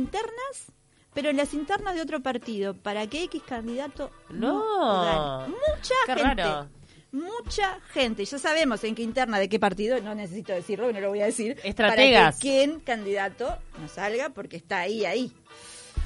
pero 1.14 1.30
en 1.30 1.36
las 1.36 1.52
internas 1.54 1.94
de 1.94 2.00
otro 2.02 2.20
partido, 2.20 2.74
para 2.74 3.06
que 3.06 3.24
X 3.24 3.42
candidato 3.46 4.10
No. 4.30 5.04
gane. 5.04 5.48
Mucha 5.48 5.94
Qué 6.06 6.14
gente. 6.14 6.42
raro. 6.42 6.68
Mucha 7.12 7.78
gente. 7.92 8.24
Ya 8.24 8.38
sabemos 8.38 8.82
en 8.84 8.94
qué 8.94 9.02
interna 9.02 9.38
de 9.38 9.48
qué 9.50 9.60
partido, 9.60 10.00
no 10.00 10.14
necesito 10.14 10.52
decirlo, 10.54 10.90
no 10.92 11.00
lo 11.00 11.10
voy 11.10 11.20
a 11.20 11.26
decir. 11.26 11.58
Estrategas. 11.62 12.22
Para 12.22 12.32
que 12.32 12.38
quién 12.40 12.80
candidato 12.80 13.58
no 13.78 13.88
salga, 13.88 14.30
porque 14.30 14.56
está 14.56 14.80
ahí, 14.80 15.04
ahí. 15.04 15.30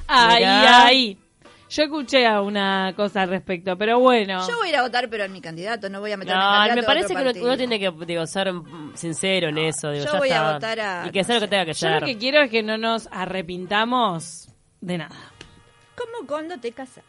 Ahí, 0.07 0.39
Mirá. 0.39 0.85
ahí. 0.85 1.17
Yo 1.69 1.83
escuché 1.83 2.25
a 2.25 2.41
una 2.41 2.93
cosa 2.95 3.23
al 3.23 3.29
respecto, 3.29 3.77
pero 3.77 3.99
bueno. 3.99 4.47
Yo 4.47 4.57
voy 4.57 4.67
a 4.67 4.69
ir 4.69 4.75
a 4.77 4.81
votar, 4.83 5.09
pero 5.09 5.25
en 5.25 5.33
mi 5.33 5.41
candidato, 5.41 5.89
no 5.89 5.99
voy 5.99 6.11
a 6.13 6.17
meter 6.17 6.33
en 6.33 6.39
el 6.39 6.45
No, 6.45 6.51
candidato 6.51 6.75
me 6.81 6.83
parece 6.85 7.13
otro 7.17 7.33
que 7.33 7.41
uno, 7.41 7.57
tiene 7.57 7.79
que 7.79 7.91
digo, 8.05 8.25
ser 8.25 8.53
sincero 8.93 9.49
en 9.49 9.57
eso. 9.57 9.91
Digo, 9.91 10.05
yo 10.05 10.11
ya 10.13 10.17
voy 10.17 10.29
a 10.31 10.53
votar 10.53 10.79
a- 10.79 11.07
Y 11.07 11.11
que 11.11 11.23
sea 11.25 11.35
lo 11.35 11.41
que 11.41 11.47
tenga 11.49 11.65
que 11.65 11.73
Yo 11.73 11.79
ser. 11.79 11.99
lo 11.99 12.05
que 12.07 12.17
quiero 12.17 12.41
es 12.41 12.49
que 12.49 12.63
no 12.63 12.77
nos 12.77 13.07
arrepintamos 13.11 14.47
de 14.79 14.97
nada. 14.97 15.15
Como 15.95 16.25
cuando 16.27 16.57
te 16.57 16.71
casas. 16.71 17.03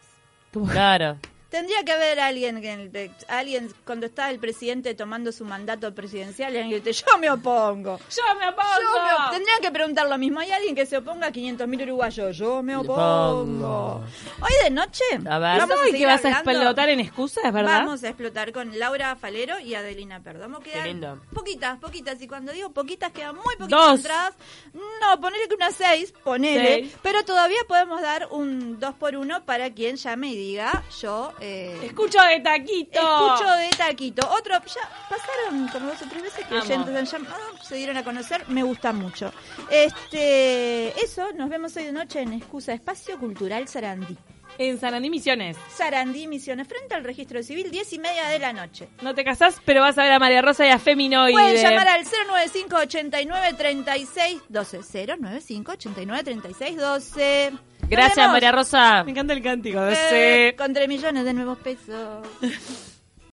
Claro. 0.73 1.19
Tendría 1.51 1.83
que 1.83 1.93
haber 1.93 2.21
alguien, 2.21 2.61
que- 2.61 3.11
alguien 3.27 3.73
cuando 3.87 4.05
está 4.05 4.31
el 4.31 4.39
presidente 4.39 4.95
tomando 4.95 5.33
su 5.33 5.47
mandato 5.47 5.95
presidencial, 5.95 6.53
y 6.53 6.59
alguien 6.59 6.83
que 6.83 6.91
dice, 6.91 7.05
yo 7.11 7.17
me 7.19 7.31
opongo. 7.31 7.99
¡Yo 7.99 8.23
me 8.39 8.49
opongo! 8.49 8.69
Yo 8.83 9.03
me 9.03 9.13
op- 9.15 9.31
Tendrían 9.31 9.61
que 9.63 9.71
preguntar 9.71 10.07
lo 10.09 10.19
mismo. 10.19 10.41
¿Hay 10.41 10.51
alguien 10.51 10.75
que 10.75 10.85
se 10.85 10.99
oponga 10.99 11.29
a 11.29 11.33
500.000 11.33 11.83
uruguayos? 11.85 12.37
Yo 12.37 12.63
me 12.63 12.77
opongo. 12.77 14.05
Hoy 14.41 14.53
de 14.65 14.71
noche 14.71 15.03
A 15.29 15.39
ver. 15.39 15.59
vamos 15.59 15.63
a 15.63 15.67
¿Sabes 15.69 15.81
seguir 15.85 16.01
que 16.01 16.07
vas 16.07 16.25
a 16.25 16.31
explotar 16.31 16.89
en 16.91 17.01
excusas, 17.01 17.53
verdad? 17.53 17.79
Vamos 17.79 18.05
a 18.05 18.09
explotar 18.09 18.53
con 18.53 18.79
Laura 18.79 19.17
Falero 19.17 19.59
y 19.59 19.75
Adelina 19.75 20.21
Perdo. 20.21 20.41
Vamos 20.41 20.61
a 20.61 20.65
quedar 20.65 20.83
Qué 20.83 20.89
lindo. 20.89 21.21
poquitas, 21.33 21.79
poquitas. 21.79 22.21
Y 22.21 22.29
cuando 22.29 22.53
digo 22.53 22.71
poquitas, 22.73 23.11
quedan 23.13 23.37
muy 23.37 23.57
poquitas 23.57 23.69
Dos. 23.71 23.97
entradas. 24.01 24.35
No, 24.75 25.21
ponele 25.21 25.49
que 25.49 25.55
unas 25.55 25.75
seis, 25.75 26.13
ponele. 26.25 26.75
Seis. 26.83 26.97
Pero 27.03 27.25
todavía 27.25 27.59
podemos 27.67 28.03
dar 28.03 28.29
un 28.33 28.79
dos 28.79 28.95
por 28.95 29.17
uno 29.17 29.45
para 29.45 29.71
quien 29.73 29.97
llame 29.97 30.29
y 30.29 30.37
diga, 30.37 30.83
yo... 31.01 31.33
Eh, 31.41 31.79
Escucho 31.85 32.21
de 32.23 32.41
taquito. 32.41 32.99
Escucho 32.99 33.51
de 33.53 33.69
Taquito. 33.71 34.29
Otro, 34.29 34.55
ya 34.55 34.89
pasaron 35.09 35.69
como 35.69 35.87
dos 35.87 36.03
o 36.03 36.07
tres 36.09 36.23
veces 36.23 36.47
que 36.47 36.55
oyentes 36.55 36.97
han 36.97 37.05
llamado, 37.05 37.43
se 37.63 37.77
dieron 37.77 37.97
a 37.97 38.05
conocer, 38.05 38.49
me 38.49 38.63
gusta 38.63 38.93
mucho. 38.93 39.33
Este, 39.71 40.89
eso, 41.03 41.33
nos 41.33 41.49
vemos 41.49 41.77
hoy 41.77 41.85
de 41.85 41.93
noche 41.93 42.21
en 42.21 42.33
Excusa 42.33 42.73
Espacio 42.73 43.19
Cultural 43.19 43.69
Sarandí. 43.69 44.17
En 44.59 44.79
Sarandí 44.79 45.09
Misiones. 45.09 45.57
Sarandí, 45.73 46.27
Misiones, 46.27 46.67
frente 46.67 46.95
al 46.95 47.05
registro 47.05 47.43
civil, 47.43 47.71
diez 47.71 47.93
y 47.93 47.99
media 47.99 48.29
de 48.29 48.39
la 48.41 48.53
noche. 48.53 48.89
No 49.03 49.15
te 49.15 49.25
casás, 49.25 49.61
pero 49.65 49.83
vas 49.83 49.97
a 49.99 50.03
ver 50.03 50.13
a 50.13 50.19
María 50.19 50.43
Rosa 50.43 50.67
y 50.67 50.71
a 50.71 50.79
Feminoide. 50.79 51.33
Pueden 51.33 51.63
llamar 51.63 51.89
al 51.89 52.05
095 52.05 52.77
89 52.77 53.55
36 53.57 54.43
12 54.49 55.07
095 55.07 55.73
89 55.73 56.25
36 56.25 56.77
12 56.77 57.51
Nos 57.53 57.91
Gracias. 57.91 58.29
María 58.29 58.53
Rosa. 58.53 59.05
Me 59.05 59.13
encanta 59.13 59.33
el 59.33 59.43
cántico. 59.43 59.79
Eh. 59.89 60.55
Con 60.59 60.75
3 60.75 60.89
millones 60.89 61.25
de 61.25 61.33
nuevos 61.33 61.59
pesos. 61.59 62.27